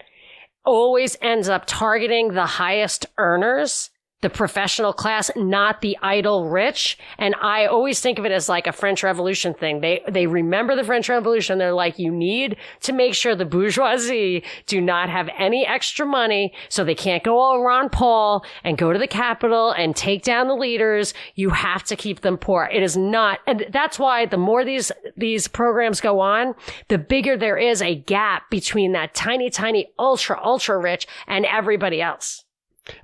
always 0.65 1.17
ends 1.21 1.49
up 1.49 1.65
targeting 1.67 2.33
the 2.33 2.47
highest 2.47 3.07
earners, 3.19 3.91
the 4.25 4.31
professional 4.31 4.95
class, 4.95 5.31
not 5.37 5.83
the 5.83 5.99
idle 6.01 6.49
rich. 6.49 6.97
And 7.19 7.35
I 7.43 7.67
always 7.67 8.01
think 8.01 8.19
of 8.19 8.25
it 8.25 8.33
as 8.33 8.49
like 8.49 8.67
a 8.67 8.73
French 8.73 9.03
Revolution 9.03 9.53
thing. 9.53 9.83
They, 9.83 10.01
they 10.09 10.27
remember 10.27 10.75
the 10.75 10.83
French 10.83 11.11
Revolution. 11.11 11.59
They're 11.59 11.75
like, 11.75 11.99
you 11.99 12.11
need 12.11 12.57
to 12.81 12.95
make 12.95 13.13
sure 13.13 13.35
the 13.35 13.45
bourgeoisie 13.45 14.43
do 14.65 14.81
not 14.81 15.11
have 15.11 15.29
any 15.37 15.67
extra 15.67 16.07
money. 16.07 16.55
So 16.71 16.85
they 16.85 16.95
can't 16.95 17.23
go 17.23 17.39
all 17.39 17.63
Ron 17.63 17.91
Paul 17.91 18.47
and 18.65 18.79
go 18.79 18.95
to 18.95 18.99
the 18.99 19.07
Capitol 19.07 19.73
and 19.73 19.95
take 19.95 20.23
down 20.23 20.49
the 20.49 20.55
leaders. 20.55 21.13
You 21.35 21.51
have 21.51 21.85
to 21.85 21.95
keep 21.95 22.23
them 22.23 22.39
poor. 22.39 22.71
It 22.73 22.83
is 22.83 22.97
not. 22.97 23.41
And 23.47 23.67
that's 23.69 23.99
why 23.99 24.25
the 24.25 24.39
more 24.39 24.65
these, 24.65 24.91
these 25.19 25.49
programs 25.49 26.01
go 26.01 26.21
on, 26.21 26.55
the 26.89 26.97
bigger 26.97 27.37
there 27.37 27.59
is 27.59 27.83
a 27.83 27.95
gap 27.95 28.49
between 28.49 28.93
that 28.93 29.15
tiny, 29.15 29.51
tiny, 29.51 29.93
ultra, 29.99 30.41
ultra 30.43 30.79
rich 30.79 31.07
and 31.27 31.45
everybody 31.45 32.01
else. 32.01 32.44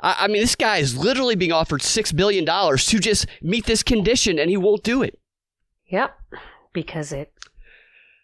I, 0.00 0.16
I 0.20 0.28
mean, 0.28 0.40
this 0.40 0.56
guy 0.56 0.78
is 0.78 0.96
literally 0.96 1.36
being 1.36 1.52
offered 1.52 1.82
six 1.82 2.12
billion 2.12 2.44
dollars 2.44 2.86
to 2.86 2.98
just 2.98 3.26
meet 3.42 3.66
this 3.66 3.82
condition, 3.82 4.38
and 4.38 4.50
he 4.50 4.56
won't 4.56 4.82
do 4.82 5.02
it. 5.02 5.18
Yep. 5.86 6.16
Because 6.72 7.12
it, 7.12 7.32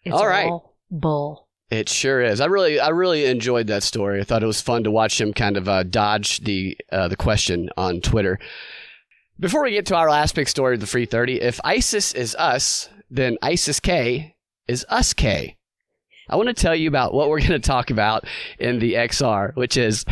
it's 0.03 0.15
All 0.15 0.27
right. 0.27 0.47
all 0.47 0.75
bull. 0.89 1.47
It 1.69 1.89
sure 1.89 2.21
is. 2.21 2.39
I 2.39 2.45
really, 2.45 2.79
I 2.79 2.89
really 2.89 3.25
enjoyed 3.25 3.67
that 3.67 3.83
story. 3.83 4.21
I 4.21 4.23
thought 4.23 4.41
it 4.41 4.47
was 4.47 4.61
fun 4.61 4.85
to 4.85 4.91
watch 4.91 5.19
him 5.19 5.33
kind 5.33 5.57
of 5.57 5.67
uh, 5.67 5.83
dodge 5.83 6.39
the 6.45 6.77
uh, 6.91 7.09
the 7.09 7.17
question 7.17 7.69
on 7.75 7.99
Twitter. 7.99 8.39
Before 9.37 9.63
we 9.63 9.71
get 9.71 9.85
to 9.87 9.95
our 9.95 10.09
last 10.09 10.33
big 10.33 10.47
story 10.47 10.75
of 10.75 10.79
the 10.79 10.87
free 10.87 11.05
thirty, 11.05 11.41
if 11.41 11.59
ISIS 11.65 12.13
is 12.13 12.35
us, 12.35 12.87
then 13.11 13.37
ISIS 13.41 13.81
K 13.81 14.35
is 14.67 14.85
us 14.87 15.13
K. 15.13 15.56
I 16.29 16.35
want 16.35 16.47
to 16.47 16.53
tell 16.53 16.75
you 16.75 16.87
about 16.87 17.13
what 17.13 17.29
we're 17.29 17.39
going 17.39 17.51
to 17.51 17.59
talk 17.59 17.89
about 17.89 18.25
in 18.59 18.79
the 18.79 18.95
XR, 18.95 19.55
which 19.55 19.77
is 19.77 20.05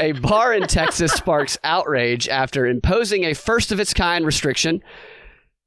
a 0.00 0.12
bar 0.12 0.52
in 0.52 0.66
Texas 0.66 1.12
sparks 1.12 1.56
outrage 1.62 2.28
after 2.28 2.66
imposing 2.66 3.24
a 3.24 3.34
first 3.34 3.70
of 3.70 3.78
its 3.78 3.94
kind 3.94 4.26
restriction, 4.26 4.82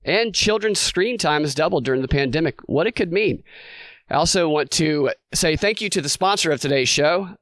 and 0.04 0.36
children's 0.36 0.80
screen 0.80 1.18
time 1.18 1.44
has 1.44 1.56
doubled 1.56 1.86
during 1.86 2.02
the 2.02 2.08
pandemic. 2.08 2.60
What 2.68 2.88
it 2.88 2.96
could 2.96 3.12
mean. 3.12 3.44
I 4.10 4.16
also 4.16 4.50
want 4.50 4.70
to 4.72 5.12
say 5.34 5.56
thank 5.56 5.82
you 5.82 5.90
to 5.90 6.02
the 6.02 6.10
sponsor 6.10 6.52
of 6.52 6.62
today's 6.62 6.90
show, 6.90 7.38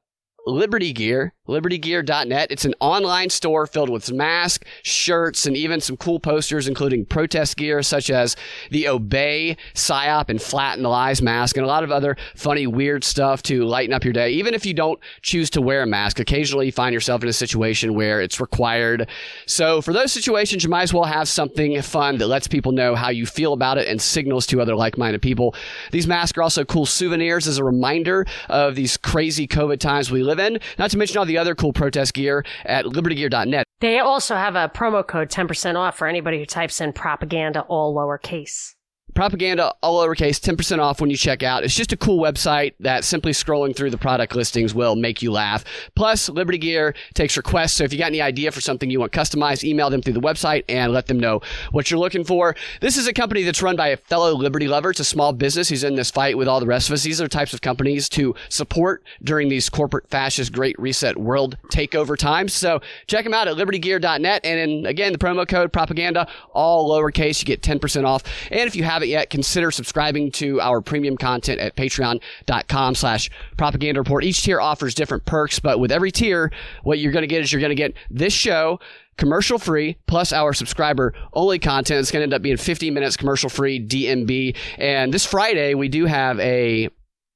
Liberty 0.46 0.92
Gear, 0.92 1.32
libertygear.net. 1.48 2.50
It's 2.50 2.66
an 2.66 2.74
online 2.78 3.30
store 3.30 3.66
filled 3.66 3.88
with 3.88 4.12
masks, 4.12 4.66
shirts, 4.82 5.46
and 5.46 5.56
even 5.56 5.80
some 5.80 5.96
cool 5.96 6.20
posters, 6.20 6.68
including 6.68 7.06
protest 7.06 7.56
gear 7.56 7.82
such 7.82 8.10
as 8.10 8.36
the 8.70 8.88
Obey, 8.88 9.56
PSYOP, 9.74 10.28
and 10.28 10.40
Flatten 10.40 10.82
the 10.82 10.90
Lies 10.90 11.22
mask, 11.22 11.56
and 11.56 11.64
a 11.64 11.68
lot 11.68 11.82
of 11.82 11.90
other 11.90 12.16
funny, 12.34 12.66
weird 12.66 13.04
stuff 13.04 13.42
to 13.44 13.64
lighten 13.64 13.94
up 13.94 14.04
your 14.04 14.12
day. 14.12 14.32
Even 14.32 14.52
if 14.52 14.66
you 14.66 14.74
don't 14.74 15.00
choose 15.22 15.48
to 15.50 15.62
wear 15.62 15.82
a 15.82 15.86
mask, 15.86 16.20
occasionally 16.20 16.66
you 16.66 16.72
find 16.72 16.92
yourself 16.92 17.22
in 17.22 17.28
a 17.28 17.32
situation 17.32 17.94
where 17.94 18.20
it's 18.20 18.38
required. 18.38 19.08
So 19.46 19.80
for 19.80 19.94
those 19.94 20.12
situations, 20.12 20.62
you 20.62 20.70
might 20.70 20.82
as 20.82 20.92
well 20.92 21.04
have 21.04 21.26
something 21.26 21.80
fun 21.80 22.18
that 22.18 22.26
lets 22.26 22.48
people 22.48 22.72
know 22.72 22.94
how 22.94 23.08
you 23.08 23.24
feel 23.24 23.54
about 23.54 23.78
it 23.78 23.88
and 23.88 24.00
signals 24.00 24.46
to 24.48 24.60
other 24.60 24.76
like-minded 24.76 25.22
people. 25.22 25.54
These 25.90 26.06
masks 26.06 26.36
are 26.36 26.42
also 26.42 26.66
cool 26.66 26.84
souvenirs 26.84 27.46
as 27.46 27.56
a 27.56 27.64
reminder 27.64 28.26
of 28.50 28.74
these 28.74 28.98
crazy 28.98 29.48
COVID 29.48 29.78
times 29.78 30.10
we 30.10 30.22
live 30.22 30.33
in. 30.38 30.58
Not 30.78 30.90
to 30.90 30.98
mention 30.98 31.18
all 31.18 31.24
the 31.24 31.38
other 31.38 31.54
cool 31.54 31.72
protest 31.72 32.14
gear 32.14 32.44
at 32.64 32.84
libertygear.net. 32.84 33.64
They 33.80 33.98
also 33.98 34.34
have 34.36 34.56
a 34.56 34.68
promo 34.68 35.06
code 35.06 35.28
10% 35.28 35.76
off 35.76 35.98
for 35.98 36.06
anybody 36.06 36.38
who 36.38 36.46
types 36.46 36.80
in 36.80 36.92
propaganda 36.92 37.62
all 37.62 37.94
lowercase. 37.94 38.73
Propaganda, 39.14 39.74
all 39.82 40.04
lowercase, 40.04 40.40
10% 40.40 40.78
off 40.78 41.00
when 41.00 41.10
you 41.10 41.16
check 41.16 41.42
out. 41.42 41.64
It's 41.64 41.74
just 41.74 41.92
a 41.92 41.96
cool 41.96 42.22
website 42.22 42.74
that 42.80 43.04
simply 43.04 43.32
scrolling 43.32 43.74
through 43.74 43.90
the 43.90 43.98
product 43.98 44.34
listings 44.34 44.74
will 44.74 44.96
make 44.96 45.22
you 45.22 45.32
laugh. 45.32 45.64
Plus, 45.94 46.28
Liberty 46.28 46.58
Gear 46.58 46.94
takes 47.14 47.36
requests. 47.36 47.74
So 47.74 47.84
if 47.84 47.92
you 47.92 47.98
got 47.98 48.06
any 48.06 48.20
idea 48.20 48.50
for 48.50 48.60
something 48.60 48.90
you 48.90 49.00
want 49.00 49.12
customized, 49.12 49.64
email 49.64 49.90
them 49.90 50.02
through 50.02 50.14
the 50.14 50.20
website 50.20 50.64
and 50.68 50.92
let 50.92 51.06
them 51.06 51.18
know 51.18 51.40
what 51.70 51.90
you're 51.90 52.00
looking 52.00 52.24
for. 52.24 52.54
This 52.80 52.96
is 52.96 53.06
a 53.06 53.12
company 53.12 53.42
that's 53.42 53.62
run 53.62 53.76
by 53.76 53.88
a 53.88 53.96
fellow 53.96 54.34
Liberty 54.34 54.68
lover. 54.68 54.90
It's 54.90 55.00
a 55.00 55.04
small 55.04 55.32
business. 55.32 55.68
He's 55.68 55.84
in 55.84 55.94
this 55.94 56.10
fight 56.10 56.36
with 56.36 56.48
all 56.48 56.60
the 56.60 56.66
rest 56.66 56.88
of 56.88 56.94
us. 56.94 57.02
These 57.02 57.20
are 57.20 57.28
types 57.28 57.54
of 57.54 57.60
companies 57.60 58.08
to 58.10 58.34
support 58.48 59.02
during 59.22 59.48
these 59.48 59.68
corporate 59.68 60.08
fascist 60.10 60.52
great 60.52 60.78
reset 60.78 61.16
world 61.16 61.56
takeover 61.68 62.16
times. 62.16 62.52
So 62.52 62.80
check 63.06 63.24
them 63.24 63.34
out 63.34 63.48
at 63.48 63.56
libertygear.net. 63.56 64.44
And 64.44 64.86
again, 64.86 65.12
the 65.12 65.18
promo 65.18 65.46
code 65.46 65.72
propaganda, 65.72 66.28
all 66.52 66.90
lowercase, 66.90 67.40
you 67.40 67.46
get 67.46 67.62
10% 67.62 68.04
off. 68.04 68.22
And 68.50 68.60
if 68.60 68.76
you 68.76 68.82
haven't 69.04 69.10
yet, 69.10 69.30
consider 69.30 69.70
subscribing 69.70 70.30
to 70.32 70.60
our 70.60 70.80
premium 70.80 71.16
content 71.16 71.60
at 71.60 71.76
patreon.com 71.76 72.94
slash 72.94 73.30
propaganda 73.56 74.00
report. 74.00 74.24
Each 74.24 74.42
tier 74.42 74.60
offers 74.60 74.94
different 74.94 75.24
perks, 75.26 75.58
but 75.58 75.78
with 75.78 75.92
every 75.92 76.10
tier, 76.10 76.50
what 76.82 76.98
you're 76.98 77.12
going 77.12 77.22
to 77.22 77.26
get 77.26 77.42
is 77.42 77.52
you're 77.52 77.60
going 77.60 77.70
to 77.70 77.74
get 77.74 77.94
this 78.10 78.32
show, 78.32 78.80
commercial 79.16 79.58
free 79.58 79.96
plus 80.06 80.32
our 80.32 80.52
subscriber 80.52 81.12
only 81.34 81.58
content. 81.58 82.00
It's 82.00 82.10
going 82.10 82.20
to 82.20 82.24
end 82.24 82.34
up 82.34 82.42
being 82.42 82.56
50 82.56 82.90
minutes 82.90 83.16
commercial 83.16 83.50
free 83.50 83.84
DNB. 83.84 84.56
And 84.78 85.12
this 85.12 85.26
Friday, 85.26 85.74
we 85.74 85.88
do 85.88 86.06
have 86.06 86.40
a 86.40 86.88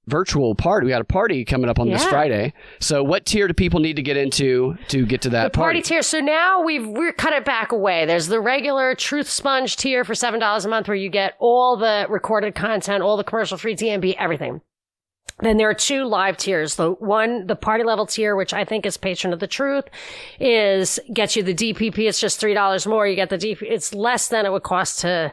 virtual 0.08 0.54
party. 0.54 0.86
We 0.86 0.90
got 0.90 1.00
a 1.00 1.04
party 1.04 1.44
coming 1.44 1.70
up 1.70 1.78
on 1.78 1.88
this 1.90 2.04
Friday. 2.04 2.52
So, 2.80 3.02
what 3.02 3.26
tier 3.26 3.46
do 3.48 3.54
people 3.54 3.80
need 3.80 3.96
to 3.96 4.02
get 4.02 4.16
into 4.16 4.76
to 4.88 5.06
get 5.06 5.22
to 5.22 5.30
that 5.30 5.52
the 5.52 5.58
party 5.58 5.82
tier. 5.82 6.02
So 6.02 6.20
now 6.20 6.62
we've 6.62 6.86
we're 6.86 7.12
cut 7.12 7.32
it 7.32 7.44
back 7.44 7.72
away. 7.72 8.06
There's 8.06 8.26
the 8.26 8.40
regular 8.40 8.94
Truth 8.94 9.28
Sponge 9.28 9.76
tier 9.76 10.04
for 10.04 10.14
seven 10.14 10.40
dollars 10.40 10.64
a 10.64 10.68
month, 10.68 10.88
where 10.88 10.96
you 10.96 11.08
get 11.10 11.34
all 11.38 11.76
the 11.76 12.06
recorded 12.08 12.54
content, 12.54 13.02
all 13.02 13.16
the 13.16 13.24
commercial 13.24 13.58
free 13.58 13.76
DNB, 13.76 14.14
everything. 14.18 14.60
Then 15.40 15.56
there 15.56 15.70
are 15.70 15.74
two 15.74 16.04
live 16.04 16.36
tiers. 16.36 16.74
The 16.74 16.90
one, 16.90 17.46
the 17.46 17.54
party 17.54 17.84
level 17.84 18.06
tier, 18.06 18.34
which 18.34 18.52
I 18.52 18.64
think 18.64 18.84
is 18.84 18.96
patron 18.96 19.32
of 19.32 19.38
the 19.38 19.46
truth, 19.46 19.84
is 20.40 20.98
gets 21.12 21.36
you 21.36 21.42
the 21.42 21.54
DPP. 21.54 21.98
It's 22.08 22.18
just 22.18 22.40
three 22.40 22.54
dollars 22.54 22.86
more. 22.86 23.06
You 23.06 23.14
get 23.14 23.30
the 23.30 23.38
DP. 23.38 23.62
It's 23.62 23.94
less 23.94 24.28
than 24.28 24.46
it 24.46 24.52
would 24.52 24.64
cost 24.64 25.00
to 25.00 25.32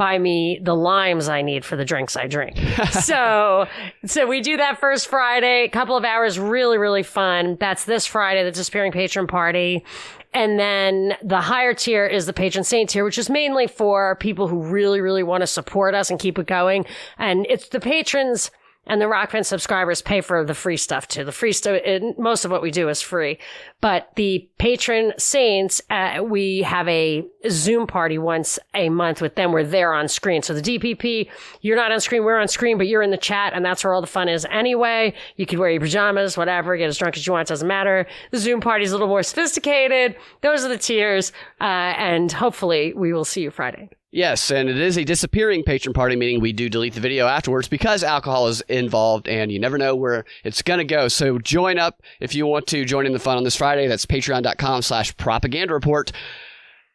buy 0.00 0.18
me 0.18 0.58
the 0.62 0.74
limes 0.74 1.28
I 1.28 1.42
need 1.42 1.62
for 1.62 1.76
the 1.76 1.84
drinks 1.84 2.16
I 2.16 2.26
drink. 2.26 2.56
so, 2.90 3.66
so 4.06 4.26
we 4.26 4.40
do 4.40 4.56
that 4.56 4.80
first 4.80 5.08
Friday, 5.08 5.64
a 5.64 5.68
couple 5.68 5.94
of 5.94 6.06
hours, 6.06 6.38
really, 6.38 6.78
really 6.78 7.02
fun. 7.02 7.58
That's 7.60 7.84
this 7.84 8.06
Friday, 8.06 8.42
the 8.42 8.50
disappearing 8.50 8.92
patron 8.92 9.26
party. 9.26 9.84
And 10.32 10.58
then 10.58 11.16
the 11.22 11.42
higher 11.42 11.74
tier 11.74 12.06
is 12.06 12.24
the 12.24 12.32
patron 12.32 12.64
saint 12.64 12.88
tier, 12.88 13.04
which 13.04 13.18
is 13.18 13.28
mainly 13.28 13.66
for 13.66 14.16
people 14.16 14.48
who 14.48 14.62
really, 14.62 15.02
really 15.02 15.22
want 15.22 15.42
to 15.42 15.46
support 15.46 15.94
us 15.94 16.08
and 16.08 16.18
keep 16.18 16.38
it 16.38 16.46
going. 16.46 16.86
And 17.18 17.46
it's 17.50 17.68
the 17.68 17.78
patrons 17.78 18.50
and 18.90 19.00
the 19.00 19.06
Rokfin 19.06 19.46
subscribers 19.46 20.02
pay 20.02 20.20
for 20.20 20.44
the 20.44 20.52
free 20.52 20.76
stuff 20.76 21.06
too. 21.06 21.22
The 21.22 21.30
free 21.30 21.52
stuff, 21.52 21.80
most 22.18 22.44
of 22.44 22.50
what 22.50 22.60
we 22.60 22.72
do 22.72 22.88
is 22.88 23.00
free. 23.00 23.38
But 23.80 24.10
the 24.16 24.50
patron 24.58 25.12
saints, 25.16 25.80
uh, 25.90 26.24
we 26.24 26.62
have 26.62 26.88
a 26.88 27.24
Zoom 27.48 27.86
party 27.86 28.18
once 28.18 28.58
a 28.74 28.88
month 28.88 29.22
with 29.22 29.36
them. 29.36 29.52
We're 29.52 29.62
there 29.62 29.94
on 29.94 30.08
screen. 30.08 30.42
So 30.42 30.54
the 30.54 30.60
DPP, 30.60 31.30
you're 31.60 31.76
not 31.76 31.92
on 31.92 32.00
screen, 32.00 32.24
we're 32.24 32.40
on 32.40 32.48
screen, 32.48 32.78
but 32.78 32.88
you're 32.88 33.00
in 33.00 33.12
the 33.12 33.16
chat, 33.16 33.52
and 33.52 33.64
that's 33.64 33.84
where 33.84 33.94
all 33.94 34.00
the 34.00 34.08
fun 34.08 34.28
is 34.28 34.44
anyway. 34.50 35.14
You 35.36 35.46
could 35.46 35.60
wear 35.60 35.70
your 35.70 35.80
pajamas, 35.80 36.36
whatever, 36.36 36.76
get 36.76 36.88
as 36.88 36.98
drunk 36.98 37.16
as 37.16 37.24
you 37.24 37.32
want, 37.32 37.48
it 37.48 37.52
doesn't 37.52 37.68
matter. 37.68 38.08
The 38.32 38.38
Zoom 38.38 38.60
party 38.60 38.84
is 38.84 38.90
a 38.90 38.94
little 38.96 39.06
more 39.06 39.22
sophisticated. 39.22 40.16
Those 40.40 40.64
are 40.64 40.68
the 40.68 40.76
tiers, 40.76 41.30
uh, 41.60 41.94
and 41.96 42.32
hopefully 42.32 42.92
we 42.94 43.12
will 43.12 43.24
see 43.24 43.42
you 43.42 43.52
Friday. 43.52 43.90
Yes, 44.12 44.50
and 44.50 44.68
it 44.68 44.76
is 44.76 44.98
a 44.98 45.04
disappearing 45.04 45.62
patron 45.62 45.92
party, 45.92 46.16
meaning 46.16 46.40
we 46.40 46.52
do 46.52 46.68
delete 46.68 46.94
the 46.94 47.00
video 47.00 47.28
afterwards 47.28 47.68
because 47.68 48.02
alcohol 48.02 48.48
is 48.48 48.60
involved 48.62 49.28
and 49.28 49.52
you 49.52 49.60
never 49.60 49.78
know 49.78 49.94
where 49.94 50.24
it's 50.42 50.62
going 50.62 50.78
to 50.78 50.84
go. 50.84 51.06
So 51.06 51.38
join 51.38 51.78
up 51.78 52.02
if 52.18 52.34
you 52.34 52.44
want 52.44 52.66
to 52.68 52.84
join 52.84 53.06
in 53.06 53.12
the 53.12 53.20
fun 53.20 53.36
on 53.36 53.44
this 53.44 53.54
Friday. 53.54 53.86
That's 53.86 54.06
patreon.com 54.06 54.82
slash 54.82 55.16
propaganda 55.16 55.74
report. 55.74 56.10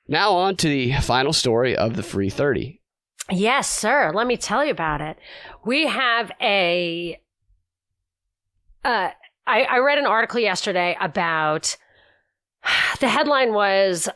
Now 0.09 0.33
on 0.33 0.57
to 0.57 0.67
the 0.67 0.93
final 0.95 1.31
story 1.31 1.75
of 1.75 1.95
the 1.95 2.03
free 2.03 2.29
30. 2.29 2.81
Yes, 3.31 3.69
sir. 3.69 4.11
Let 4.13 4.27
me 4.27 4.35
tell 4.35 4.65
you 4.65 4.71
about 4.71 4.99
it. 4.99 5.17
We 5.63 5.87
have 5.87 6.31
a. 6.41 7.19
Uh, 8.83 9.09
I, 9.47 9.63
I 9.63 9.77
read 9.79 9.97
an 9.97 10.05
article 10.05 10.39
yesterday 10.39 10.97
about. 10.99 11.77
The 12.99 13.09
headline 13.09 13.53
was 13.53 14.07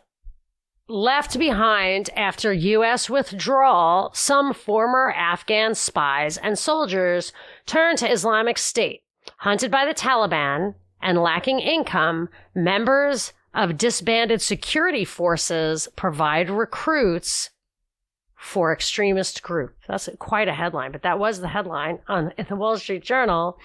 Left 0.92 1.38
behind 1.38 2.10
after 2.16 2.52
U.S. 2.52 3.12
withdrawal, 3.12 4.10
some 4.16 4.56
former 4.56 5.12
Afghan 5.16 5.76
spies 5.76 6.36
and 6.36 6.58
soldiers 6.58 7.32
turned 7.68 8.00
to 8.00 8.12
Islamic 8.12 8.58
State. 8.58 9.04
Hunted 9.38 9.70
by 9.70 9.86
the 9.86 9.94
Taliban 9.94 10.74
and 11.00 11.22
lacking 11.22 11.60
income, 11.60 12.30
members 12.56 13.34
of 13.54 13.78
disbanded 13.78 14.42
security 14.42 15.06
forces 15.06 15.88
provide 15.96 16.50
recruits 16.50 17.52
for 18.36 18.74
extremist 18.74 19.44
group. 19.44 19.76
That's 19.88 20.10
quite 20.18 20.48
a 20.48 20.54
headline, 20.54 20.92
but 20.92 21.04
that 21.04 21.20
was 21.20 21.40
the 21.40 21.50
headline 21.50 22.00
on 22.08 22.34
the 22.50 22.56
Wall 22.56 22.78
Street 22.80 23.04
Journal. 23.04 23.60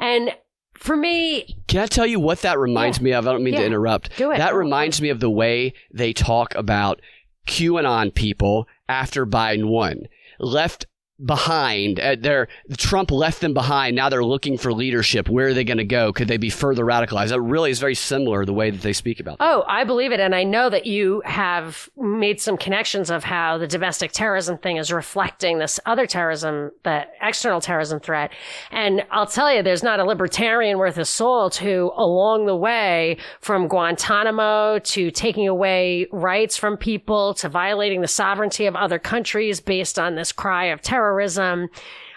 And 0.00 0.34
for 0.74 0.96
me, 0.96 1.56
Can 1.68 1.80
I 1.80 1.86
tell 1.86 2.06
you 2.06 2.20
what 2.20 2.42
that 2.42 2.58
reminds 2.58 2.98
Yeah. 2.98 3.04
me 3.04 3.12
of? 3.12 3.26
I 3.26 3.32
don't 3.32 3.42
mean 3.44 3.54
to 3.54 3.64
interrupt. 3.64 4.16
Do 4.16 4.30
it. 4.30 4.38
That 4.38 4.54
reminds 4.54 5.00
me 5.00 5.08
of 5.08 5.20
the 5.20 5.30
way 5.30 5.72
they 5.92 6.12
talk 6.12 6.54
about 6.54 7.00
QAnon 7.46 8.14
people 8.14 8.68
after 8.88 9.26
Biden 9.26 9.66
won. 9.66 10.08
Left 10.38 10.86
behind. 11.22 12.00
Uh, 12.00 12.16
they're, 12.18 12.48
Trump 12.76 13.10
left 13.10 13.40
them 13.40 13.54
behind. 13.54 13.94
Now 13.94 14.08
they're 14.08 14.24
looking 14.24 14.58
for 14.58 14.72
leadership. 14.72 15.28
Where 15.28 15.48
are 15.48 15.54
they 15.54 15.64
going 15.64 15.78
to 15.78 15.84
go? 15.84 16.12
Could 16.12 16.28
they 16.28 16.36
be 16.36 16.50
further 16.50 16.84
radicalized? 16.84 17.28
That 17.28 17.40
really 17.40 17.70
is 17.70 17.78
very 17.78 17.94
similar 17.94 18.44
the 18.44 18.52
way 18.52 18.70
that 18.70 18.82
they 18.82 18.92
speak 18.92 19.20
about 19.20 19.38
that. 19.38 19.44
oh, 19.44 19.64
I 19.68 19.84
believe 19.84 20.12
it. 20.12 20.20
And 20.20 20.34
I 20.34 20.42
know 20.44 20.68
that 20.70 20.86
you 20.86 21.22
have 21.24 21.88
made 21.96 22.40
some 22.40 22.56
connections 22.56 23.10
of 23.10 23.24
how 23.24 23.58
the 23.58 23.66
domestic 23.66 24.12
terrorism 24.12 24.58
thing 24.58 24.76
is 24.76 24.92
reflecting 24.92 25.58
this 25.58 25.78
other 25.86 26.06
terrorism, 26.06 26.72
the 26.82 27.06
external 27.22 27.60
terrorism 27.60 28.00
threat. 28.00 28.32
And 28.70 29.04
I'll 29.10 29.26
tell 29.26 29.52
you, 29.52 29.62
there's 29.62 29.82
not 29.82 30.00
a 30.00 30.04
libertarian 30.04 30.78
worth 30.78 30.98
a 30.98 31.04
soul 31.04 31.34
who, 31.50 31.92
along 31.96 32.46
the 32.46 32.56
way, 32.56 33.18
from 33.40 33.68
Guantanamo 33.68 34.78
to 34.78 35.10
taking 35.10 35.46
away 35.46 36.06
rights 36.10 36.56
from 36.56 36.76
people 36.76 37.34
to 37.34 37.48
violating 37.48 38.00
the 38.00 38.08
sovereignty 38.08 38.66
of 38.66 38.74
other 38.76 38.98
countries 38.98 39.60
based 39.60 39.98
on 39.98 40.14
this 40.14 40.32
cry 40.32 40.66
of 40.66 40.80
terrorism, 41.04 41.68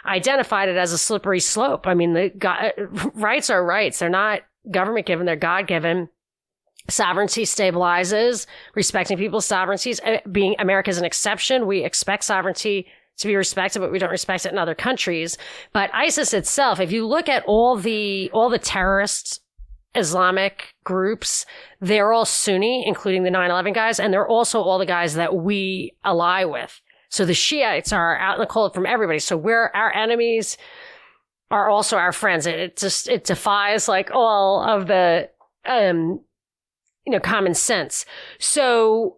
identified 0.05 0.69
it 0.69 0.77
as 0.77 0.93
a 0.93 0.97
slippery 0.97 1.39
slope. 1.39 1.85
I 1.85 1.93
mean, 1.93 2.13
the 2.13 3.11
rights 3.15 3.49
are 3.49 3.63
rights. 3.63 3.99
They're 3.99 4.09
not 4.09 4.41
government 4.71 5.05
given. 5.05 5.25
They're 5.25 5.35
God 5.35 5.67
given. 5.67 6.09
Sovereignty 6.89 7.43
stabilizes, 7.43 8.45
respecting 8.73 9.17
people's 9.17 9.45
sovereignties. 9.45 9.99
Uh, 9.99 10.19
Being 10.31 10.55
America's 10.57 10.97
an 10.97 11.03
exception, 11.03 11.67
we 11.67 11.83
expect 11.83 12.23
sovereignty 12.23 12.87
to 13.17 13.27
be 13.27 13.35
respected, 13.35 13.79
but 13.79 13.91
we 13.91 13.99
don't 13.99 14.11
respect 14.11 14.45
it 14.45 14.53
in 14.53 14.57
other 14.57 14.75
countries. 14.75 15.37
But 15.73 15.93
ISIS 15.93 16.33
itself, 16.33 16.79
if 16.79 16.91
you 16.91 17.05
look 17.05 17.27
at 17.27 17.43
all 17.45 17.75
the 17.75 18.29
all 18.31 18.49
the 18.49 18.59
terrorists 18.59 19.41
Islamic 19.95 20.75
groups, 20.85 21.45
they're 21.81 22.13
all 22.13 22.25
Sunni, 22.25 22.87
including 22.87 23.23
the 23.23 23.31
9/11 23.31 23.73
guys, 23.73 23.99
and 23.99 24.13
they're 24.13 24.27
also 24.27 24.61
all 24.61 24.77
the 24.77 24.85
guys 24.85 25.15
that 25.15 25.35
we 25.35 25.93
ally 26.05 26.45
with. 26.45 26.79
So 27.09 27.25
the 27.25 27.33
Shiites 27.33 27.93
are 27.93 28.17
out 28.17 28.35
in 28.35 28.41
the 28.41 28.47
cold 28.47 28.73
from 28.73 28.85
everybody. 28.85 29.19
So 29.19 29.37
we're 29.37 29.71
our 29.73 29.93
enemies 29.93 30.57
are 31.49 31.69
also 31.69 31.97
our 31.97 32.11
friends. 32.11 32.45
It, 32.45 32.59
it 32.59 32.77
just 32.77 33.07
it 33.07 33.23
defies 33.23 33.87
like 33.87 34.11
all 34.11 34.61
of 34.61 34.87
the 34.87 35.29
um 35.65 36.21
you 37.05 37.11
know 37.11 37.19
common 37.19 37.53
sense. 37.53 38.05
So 38.39 39.17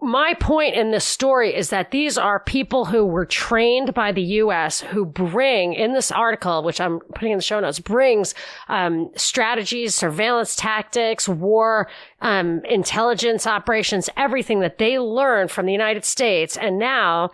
my 0.00 0.34
point 0.34 0.74
in 0.74 0.90
this 0.90 1.04
story 1.04 1.54
is 1.54 1.70
that 1.70 1.90
these 1.90 2.18
are 2.18 2.40
people 2.40 2.84
who 2.84 3.06
were 3.06 3.24
trained 3.24 3.94
by 3.94 4.12
the 4.12 4.22
U.S. 4.22 4.80
who 4.80 5.06
bring 5.06 5.72
in 5.72 5.94
this 5.94 6.10
article, 6.10 6.62
which 6.62 6.80
I'm 6.80 7.00
putting 7.14 7.32
in 7.32 7.38
the 7.38 7.44
show 7.44 7.60
notes, 7.60 7.78
brings 7.78 8.34
um, 8.68 9.10
strategies, 9.16 9.94
surveillance 9.94 10.56
tactics, 10.56 11.28
war 11.28 11.88
um, 12.20 12.60
intelligence 12.64 13.46
operations, 13.46 14.10
everything 14.16 14.60
that 14.60 14.78
they 14.78 14.98
learned 14.98 15.50
from 15.50 15.64
the 15.66 15.72
United 15.72 16.04
States, 16.04 16.56
and 16.56 16.78
now 16.78 17.30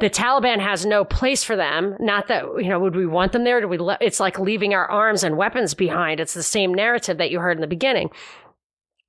the 0.00 0.08
Taliban 0.08 0.60
has 0.60 0.86
no 0.86 1.04
place 1.04 1.42
for 1.42 1.56
them. 1.56 1.96
Not 1.98 2.28
that, 2.28 2.44
you 2.58 2.68
know, 2.68 2.78
would 2.78 2.94
we 2.94 3.06
want 3.06 3.32
them 3.32 3.44
there? 3.44 3.60
Do 3.60 3.68
we, 3.68 3.78
le- 3.78 3.98
it's 4.00 4.20
like 4.20 4.38
leaving 4.38 4.72
our 4.72 4.88
arms 4.88 5.24
and 5.24 5.36
weapons 5.36 5.74
behind. 5.74 6.20
It's 6.20 6.34
the 6.34 6.42
same 6.42 6.72
narrative 6.72 7.18
that 7.18 7.30
you 7.30 7.40
heard 7.40 7.56
in 7.56 7.60
the 7.60 7.66
beginning. 7.66 8.10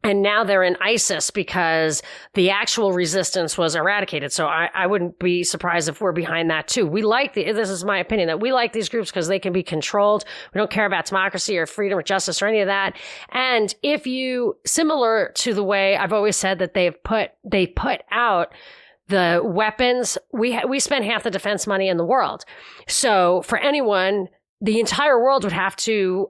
And 0.01 0.21
now 0.21 0.45
they're 0.45 0.63
in 0.63 0.77
ISIS 0.79 1.29
because 1.29 2.01
the 2.33 2.51
actual 2.51 2.93
resistance 2.93 3.57
was 3.57 3.75
eradicated. 3.75 4.31
So 4.31 4.47
I, 4.47 4.69
I 4.73 4.87
wouldn't 4.87 5.19
be 5.19 5.43
surprised 5.43 5.89
if 5.89 5.99
we're 5.99 6.13
behind 6.13 6.49
that 6.49 6.69
too. 6.69 6.87
We 6.87 7.01
like 7.01 7.33
the, 7.33 7.51
this 7.51 7.69
is 7.69 7.83
my 7.83 7.99
opinion, 7.99 8.27
that 8.27 8.39
we 8.39 8.53
like 8.53 8.71
these 8.71 8.87
groups 8.87 9.11
because 9.11 9.27
they 9.27 9.39
can 9.39 9.51
be 9.51 9.61
controlled. 9.61 10.23
We 10.53 10.59
don't 10.59 10.71
care 10.71 10.85
about 10.85 11.05
democracy 11.05 11.57
or 11.57 11.65
freedom 11.65 11.97
or 11.99 12.03
justice 12.03 12.41
or 12.41 12.47
any 12.47 12.61
of 12.61 12.67
that. 12.67 12.95
And 13.29 13.75
if 13.83 14.07
you, 14.07 14.55
similar 14.65 15.33
to 15.35 15.53
the 15.53 15.65
way 15.65 15.97
I've 15.97 16.13
always 16.13 16.37
said 16.37 16.59
that 16.59 16.73
they've 16.73 17.03
put, 17.03 17.31
they 17.43 17.67
put 17.67 18.01
out 18.09 18.53
the 19.09 19.41
weapons. 19.43 20.17
We 20.31 20.53
ha- 20.53 20.67
we 20.67 20.79
spend 20.79 21.03
half 21.03 21.23
the 21.23 21.31
defense 21.31 21.67
money 21.67 21.89
in 21.89 21.97
the 21.97 22.05
world. 22.05 22.45
So 22.87 23.41
for 23.41 23.57
anyone, 23.57 24.29
the 24.61 24.79
entire 24.79 25.21
world 25.21 25.43
would 25.43 25.51
have 25.51 25.75
to 25.77 26.29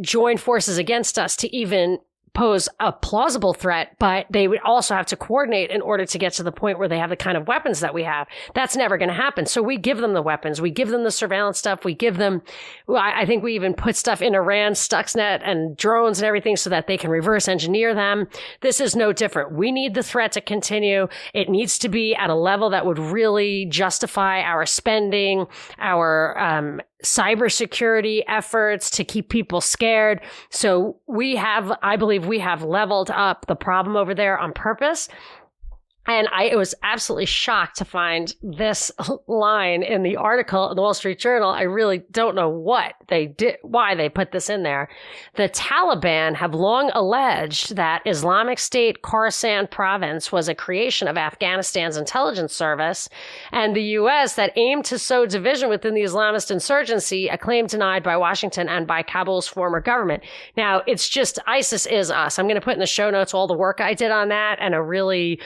join 0.00 0.36
forces 0.36 0.78
against 0.78 1.18
us 1.18 1.34
to 1.36 1.56
even 1.56 1.98
pose 2.32 2.68
a 2.78 2.92
plausible 2.92 3.54
threat, 3.54 3.96
but 3.98 4.26
they 4.30 4.48
would 4.48 4.60
also 4.60 4.94
have 4.94 5.06
to 5.06 5.16
coordinate 5.16 5.70
in 5.70 5.80
order 5.82 6.06
to 6.06 6.18
get 6.18 6.32
to 6.34 6.42
the 6.42 6.52
point 6.52 6.78
where 6.78 6.88
they 6.88 6.98
have 6.98 7.10
the 7.10 7.16
kind 7.16 7.36
of 7.36 7.48
weapons 7.48 7.80
that 7.80 7.94
we 7.94 8.04
have. 8.04 8.26
That's 8.54 8.76
never 8.76 8.98
going 8.98 9.08
to 9.08 9.14
happen. 9.14 9.46
So 9.46 9.62
we 9.62 9.76
give 9.76 9.98
them 9.98 10.14
the 10.14 10.22
weapons. 10.22 10.60
We 10.60 10.70
give 10.70 10.88
them 10.88 11.04
the 11.04 11.10
surveillance 11.10 11.58
stuff. 11.58 11.84
We 11.84 11.94
give 11.94 12.18
them, 12.18 12.42
I 12.88 13.26
think 13.26 13.42
we 13.42 13.54
even 13.54 13.74
put 13.74 13.96
stuff 13.96 14.22
in 14.22 14.34
Iran, 14.34 14.72
Stuxnet 14.72 15.40
and 15.44 15.76
drones 15.76 16.18
and 16.18 16.26
everything 16.26 16.56
so 16.56 16.70
that 16.70 16.86
they 16.86 16.96
can 16.96 17.10
reverse 17.10 17.48
engineer 17.48 17.94
them. 17.94 18.28
This 18.60 18.80
is 18.80 18.94
no 18.94 19.12
different. 19.12 19.52
We 19.52 19.72
need 19.72 19.94
the 19.94 20.02
threat 20.02 20.32
to 20.32 20.40
continue. 20.40 21.08
It 21.34 21.48
needs 21.48 21.78
to 21.80 21.88
be 21.88 22.14
at 22.14 22.30
a 22.30 22.34
level 22.34 22.70
that 22.70 22.86
would 22.86 22.98
really 22.98 23.66
justify 23.66 24.40
our 24.40 24.66
spending, 24.66 25.46
our 25.78 26.38
um, 26.38 26.80
cybersecurity 27.04 28.22
efforts 28.28 28.90
to 28.90 29.04
keep 29.04 29.28
people 29.28 29.60
scared. 29.60 30.20
So 30.50 30.96
we 31.06 31.36
have, 31.36 31.72
I 31.82 31.96
believe 31.96 32.26
we 32.26 32.38
have 32.40 32.62
leveled 32.62 33.10
up 33.10 33.46
the 33.46 33.56
problem 33.56 33.96
over 33.96 34.14
there 34.14 34.38
on 34.38 34.52
purpose. 34.52 35.08
And 36.06 36.28
I 36.28 36.56
was 36.56 36.74
absolutely 36.82 37.26
shocked 37.26 37.76
to 37.76 37.84
find 37.84 38.34
this 38.42 38.90
line 39.26 39.82
in 39.82 40.02
the 40.02 40.16
article 40.16 40.70
in 40.70 40.76
the 40.76 40.82
Wall 40.82 40.94
Street 40.94 41.18
Journal. 41.18 41.50
I 41.50 41.62
really 41.62 41.98
don't 42.10 42.34
know 42.34 42.48
what 42.48 42.94
they 43.08 43.26
did, 43.26 43.58
why 43.62 43.94
they 43.94 44.08
put 44.08 44.32
this 44.32 44.48
in 44.48 44.62
there. 44.62 44.88
The 45.36 45.48
Taliban 45.50 46.34
have 46.34 46.54
long 46.54 46.90
alleged 46.94 47.76
that 47.76 48.02
Islamic 48.06 48.58
State 48.58 49.02
Khorasan 49.02 49.70
province 49.70 50.32
was 50.32 50.48
a 50.48 50.54
creation 50.54 51.06
of 51.06 51.16
Afghanistan's 51.16 51.96
intelligence 51.96 52.54
service 52.54 53.08
and 53.52 53.76
the 53.76 53.82
U.S. 53.82 54.34
that 54.36 54.56
aimed 54.56 54.86
to 54.86 54.98
sow 54.98 55.26
division 55.26 55.68
within 55.68 55.94
the 55.94 56.02
Islamist 56.02 56.50
insurgency, 56.50 57.28
a 57.28 57.36
claim 57.36 57.66
denied 57.66 58.02
by 58.02 58.16
Washington 58.16 58.68
and 58.68 58.86
by 58.86 59.02
Kabul's 59.02 59.46
former 59.46 59.80
government. 59.80 60.22
Now, 60.56 60.82
it's 60.86 61.08
just 61.08 61.38
ISIS 61.46 61.86
is 61.86 62.10
us. 62.10 62.38
I'm 62.38 62.46
going 62.46 62.54
to 62.54 62.60
put 62.60 62.74
in 62.74 62.80
the 62.80 62.86
show 62.86 63.10
notes 63.10 63.34
all 63.34 63.46
the 63.46 63.54
work 63.54 63.80
I 63.80 63.94
did 63.94 64.10
on 64.10 64.28
that 64.28 64.56
and 64.60 64.74
a 64.74 64.82
really 64.82 65.40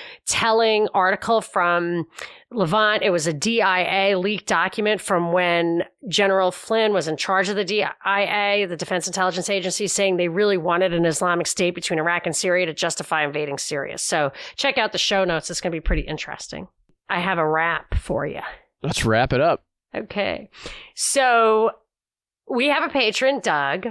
telling 0.44 0.88
article 0.92 1.40
from 1.40 2.04
Levant. 2.50 3.02
It 3.02 3.08
was 3.08 3.26
a 3.26 3.32
DIA 3.32 4.18
leaked 4.18 4.46
document 4.46 5.00
from 5.00 5.32
when 5.32 5.84
General 6.06 6.50
Flynn 6.50 6.92
was 6.92 7.08
in 7.08 7.16
charge 7.16 7.48
of 7.48 7.56
the 7.56 7.64
DIA, 7.64 8.66
the 8.68 8.76
Defense 8.76 9.06
Intelligence 9.06 9.48
Agency, 9.48 9.86
saying 9.86 10.18
they 10.18 10.28
really 10.28 10.58
wanted 10.58 10.92
an 10.92 11.06
Islamic 11.06 11.46
state 11.46 11.74
between 11.74 11.98
Iraq 11.98 12.26
and 12.26 12.36
Syria 12.36 12.66
to 12.66 12.74
justify 12.74 13.24
invading 13.24 13.56
Syria. 13.56 13.96
So 13.96 14.32
check 14.56 14.76
out 14.76 14.92
the 14.92 14.98
show 14.98 15.24
notes. 15.24 15.48
It's 15.48 15.62
going 15.62 15.70
to 15.70 15.76
be 15.76 15.80
pretty 15.80 16.02
interesting. 16.02 16.68
I 17.08 17.20
have 17.20 17.38
a 17.38 17.48
wrap 17.48 17.94
for 17.94 18.26
you. 18.26 18.42
Let's 18.82 19.06
wrap 19.06 19.32
it 19.32 19.40
up. 19.40 19.64
Okay. 19.96 20.50
So 20.94 21.70
we 22.50 22.68
have 22.68 22.82
a 22.82 22.92
patron, 22.92 23.40
Doug, 23.40 23.86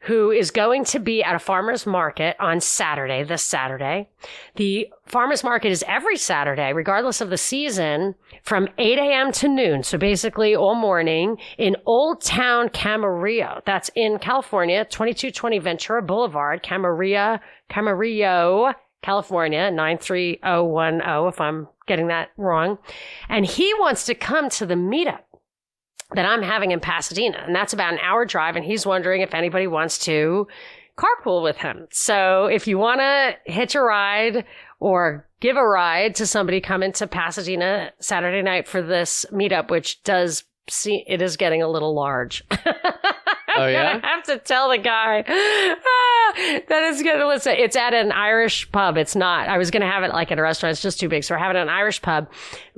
who 0.00 0.30
is 0.30 0.50
going 0.50 0.84
to 0.84 0.98
be 0.98 1.22
at 1.22 1.34
a 1.34 1.38
farmer's 1.38 1.86
market 1.86 2.36
on 2.38 2.60
Saturday, 2.60 3.22
this 3.22 3.42
Saturday. 3.42 4.08
The 4.56 4.88
farmer's 5.04 5.44
market 5.44 5.70
is 5.70 5.84
every 5.86 6.16
Saturday, 6.16 6.72
regardless 6.72 7.20
of 7.20 7.30
the 7.30 7.38
season, 7.38 8.14
from 8.42 8.68
8 8.78 8.98
a.m. 8.98 9.32
to 9.32 9.48
noon. 9.48 9.82
So 9.82 9.98
basically 9.98 10.54
all 10.54 10.74
morning 10.74 11.36
in 11.58 11.76
Old 11.86 12.22
Town 12.22 12.68
Camarillo. 12.68 13.64
That's 13.64 13.90
in 13.94 14.18
California, 14.18 14.84
2220 14.84 15.58
Ventura 15.58 16.02
Boulevard, 16.02 16.62
Camarillo, 16.62 17.40
Camarillo, 17.70 18.74
California, 19.02 19.70
93010, 19.70 21.28
if 21.28 21.40
I'm 21.40 21.68
getting 21.86 22.08
that 22.08 22.30
wrong. 22.36 22.78
And 23.28 23.46
he 23.46 23.72
wants 23.74 24.04
to 24.06 24.14
come 24.14 24.50
to 24.50 24.66
the 24.66 24.74
meetup 24.74 25.20
that 26.14 26.26
I'm 26.26 26.42
having 26.42 26.70
in 26.70 26.80
Pasadena. 26.80 27.42
And 27.44 27.54
that's 27.54 27.72
about 27.72 27.92
an 27.92 27.98
hour 28.00 28.24
drive. 28.24 28.56
And 28.56 28.64
he's 28.64 28.86
wondering 28.86 29.22
if 29.22 29.34
anybody 29.34 29.66
wants 29.66 29.98
to 30.04 30.46
carpool 30.96 31.42
with 31.42 31.56
him. 31.58 31.86
So 31.90 32.46
if 32.46 32.66
you 32.66 32.78
want 32.78 33.00
to 33.00 33.36
hitch 33.44 33.74
a 33.74 33.80
ride 33.80 34.44
or 34.80 35.26
give 35.40 35.56
a 35.56 35.66
ride 35.66 36.14
to 36.16 36.26
somebody 36.26 36.60
coming 36.60 36.92
to 36.92 37.06
Pasadena 37.06 37.92
Saturday 37.98 38.42
night 38.42 38.66
for 38.68 38.82
this 38.82 39.26
meetup, 39.32 39.70
which 39.70 40.02
does 40.04 40.44
see, 40.68 41.04
it 41.06 41.20
is 41.20 41.36
getting 41.36 41.62
a 41.62 41.68
little 41.68 41.94
large. 41.94 42.44
Oh 43.58 43.66
yeah, 43.66 44.00
I 44.02 44.06
have 44.06 44.24
to 44.24 44.38
tell 44.38 44.68
the 44.68 44.78
guy 44.78 45.24
ah, 45.26 46.60
that 46.68 46.90
is 46.92 47.02
gonna 47.02 47.26
listen. 47.26 47.54
It's 47.56 47.76
at 47.76 47.94
an 47.94 48.12
Irish 48.12 48.70
pub. 48.70 48.96
It's 48.96 49.16
not. 49.16 49.48
I 49.48 49.58
was 49.58 49.70
gonna 49.70 49.90
have 49.90 50.02
it 50.02 50.10
like 50.12 50.30
at 50.30 50.38
a 50.38 50.42
restaurant. 50.42 50.72
It's 50.72 50.82
just 50.82 51.00
too 51.00 51.08
big. 51.08 51.24
So 51.24 51.34
we're 51.34 51.38
having 51.38 51.60
an 51.60 51.68
Irish 51.68 52.02
pub. 52.02 52.28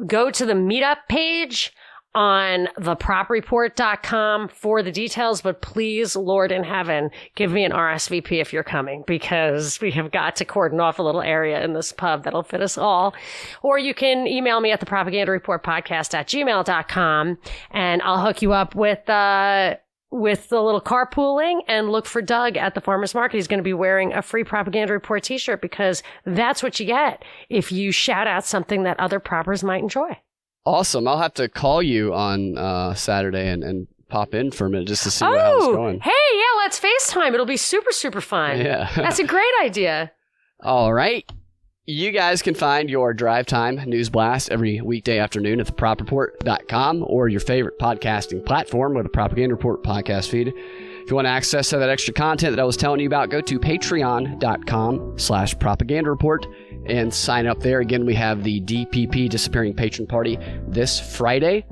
Go 0.07 0.31
to 0.31 0.47
the 0.47 0.53
meetup 0.53 0.99
page 1.09 1.73
on 2.15 2.69
thepropreport.com 2.79 4.49
for 4.49 4.83
the 4.83 4.91
details, 4.91 5.41
but 5.41 5.61
please, 5.61 6.17
Lord 6.17 6.51
in 6.51 6.65
heaven, 6.65 7.11
give 7.35 7.53
me 7.53 7.65
an 7.65 7.73
RSVP 7.73 8.41
if 8.41 8.53
you're 8.53 8.65
coming 8.65 9.05
because 9.07 9.81
we 9.81 9.91
have 9.93 10.11
got 10.11 10.37
to 10.37 10.45
cordon 10.45 10.81
off 10.81 10.99
a 10.99 11.03
little 11.03 11.21
area 11.21 11.63
in 11.63 11.75
this 11.75 11.93
pub 11.93 12.25
that'll 12.25 12.43
fit 12.43 12.63
us 12.63 12.79
all. 12.79 13.15
Or 13.63 13.79
you 13.79 13.95
can 13.95 14.27
email 14.27 14.61
me 14.61 14.73
at 14.73 14.81
the 14.81 14.87
propaganda 14.87 15.31
report 15.31 15.63
podcast 15.63 16.15
at 16.15 16.29
gmail.com 16.29 17.39
and 17.71 18.03
I'll 18.03 18.25
hook 18.25 18.43
you 18.43 18.53
up 18.53 18.75
with, 18.75 19.09
uh, 19.09 19.77
with 20.11 20.49
the 20.49 20.63
little 20.63 20.81
carpooling 20.81 21.61
and 21.69 21.91
look 21.91 22.07
for 22.07 22.23
Doug 22.23 22.57
at 22.57 22.75
the 22.75 22.81
farmer's 22.81 23.15
market. 23.15 23.37
He's 23.37 23.49
going 23.49 23.59
to 23.59 23.65
be 23.65 23.75
wearing 23.75 24.15
a 24.15 24.23
free 24.23 24.45
propaganda 24.45 24.95
report 24.95 25.23
t-shirt 25.23 25.61
because 25.61 26.03
that's 26.25 26.63
what 26.63 26.81
you 26.81 26.87
get 26.87 27.23
if 27.51 27.71
you 27.71 27.93
shout 27.93 28.27
out 28.27 28.45
something 28.45 28.85
that 28.85 28.99
other 28.99 29.21
proppers 29.21 29.63
might 29.63 29.83
enjoy. 29.83 30.17
Awesome. 30.65 31.09
I'll 31.09 31.19
have 31.19 31.35
to 31.35 31.49
call 31.49 31.83
you 31.83 32.13
on 32.13 32.59
uh, 32.59 32.95
Saturday 32.95 33.49
and, 33.49 33.65
and 33.65 33.87
pop 34.09 34.35
in 34.35 34.51
for 34.51 34.67
a 34.67 34.71
minute 34.71 34.89
just 34.89 35.03
to 35.05 35.11
see 35.11 35.25
oh, 35.25 35.39
how 35.39 35.57
it's 35.57 35.67
going. 35.67 36.01
Hey, 36.01 36.11
yeah, 36.35 36.59
let's 36.59 36.81
FaceTime. 36.81 37.33
It'll 37.35 37.47
be 37.47 37.57
super, 37.57 37.93
super 37.93 38.21
fun. 38.21 38.59
Yeah. 38.59 38.91
That's 38.97 39.19
a 39.19 39.25
great 39.27 39.53
idea. 39.63 40.13
All 40.63 40.93
right. 40.93 41.31
You 41.87 42.11
guys 42.11 42.43
can 42.43 42.55
find 42.55 42.91
your 42.91 43.15
drive 43.15 43.47
time 43.47 43.77
news 43.89 44.11
blast 44.11 44.51
every 44.51 44.83
weekday 44.83 45.19
afternoon 45.19 45.59
at 45.59 45.69
thepropreport.com 45.69 47.03
or 47.07 47.29
your 47.29 47.41
favorite 47.41 47.79
podcasting 47.79 48.45
platform 48.45 48.93
with 48.93 49.05
the 49.05 49.09
Propaganda 49.09 49.55
Report 49.55 49.83
podcast 49.83 50.29
feed. 50.29 50.49
If 50.49 51.11
you 51.11 51.17
want 51.17 51.25
to 51.25 51.31
access 51.31 51.71
to 51.71 51.79
that 51.79 51.89
extra 51.89 52.13
content 52.13 52.55
that 52.55 52.61
I 52.61 52.67
was 52.67 52.77
telling 52.77 53.01
you 53.01 53.07
about, 53.07 53.31
go 53.31 53.41
to 53.41 53.59
patreon.com 53.59 55.19
slash 55.19 55.59
propaganda 55.59 56.11
report 56.11 56.47
and 56.89 57.13
sign 57.13 57.47
up 57.47 57.61
there. 57.61 57.81
Again, 57.81 58.05
we 58.07 58.15
have 58.15 58.43
the 58.43 58.61
DPP 58.63 59.29
Disappearing 59.29 59.75
Patron 59.75 60.07
Party 60.07 60.39
this 60.67 60.99
Friday. 61.17 61.67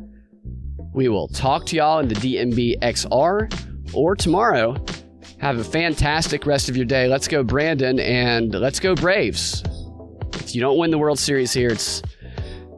We 0.93 1.09
will 1.09 1.29
talk 1.29 1.67
to 1.67 1.77
y'all 1.77 1.99
in 1.99 2.09
the 2.09 2.15
DNB 2.15 2.81
XR 2.81 3.95
or 3.95 4.17
tomorrow. 4.17 4.77
Have 5.39 5.59
a 5.59 5.65
fantastic 5.65 6.47
rest 6.47 6.69
of 6.69 6.77
your 6.77 6.87
day. 6.87 7.09
Let's 7.09 7.29
go, 7.29 7.43
Brandon, 7.43 8.01
and 8.01 8.55
let's 8.55 8.81
go, 8.81 8.95
Braves. 8.95 9.63
If 10.35 10.55
you 10.55 10.61
don't 10.61 10.79
win 10.79 10.91
the 10.91 10.99
World 10.99 11.19
Series 11.19 11.53
here, 11.53 11.69
it's 11.69 12.03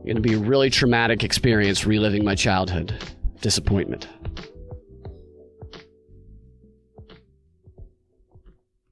going 0.05 0.17
to 0.17 0.23
be 0.23 0.35
a 0.35 0.39
really 0.39 0.71
traumatic 0.71 1.23
experience 1.23 1.87
reliving 1.87 2.25
my 2.25 2.35
childhood. 2.35 2.95
Disappointment. 3.41 4.09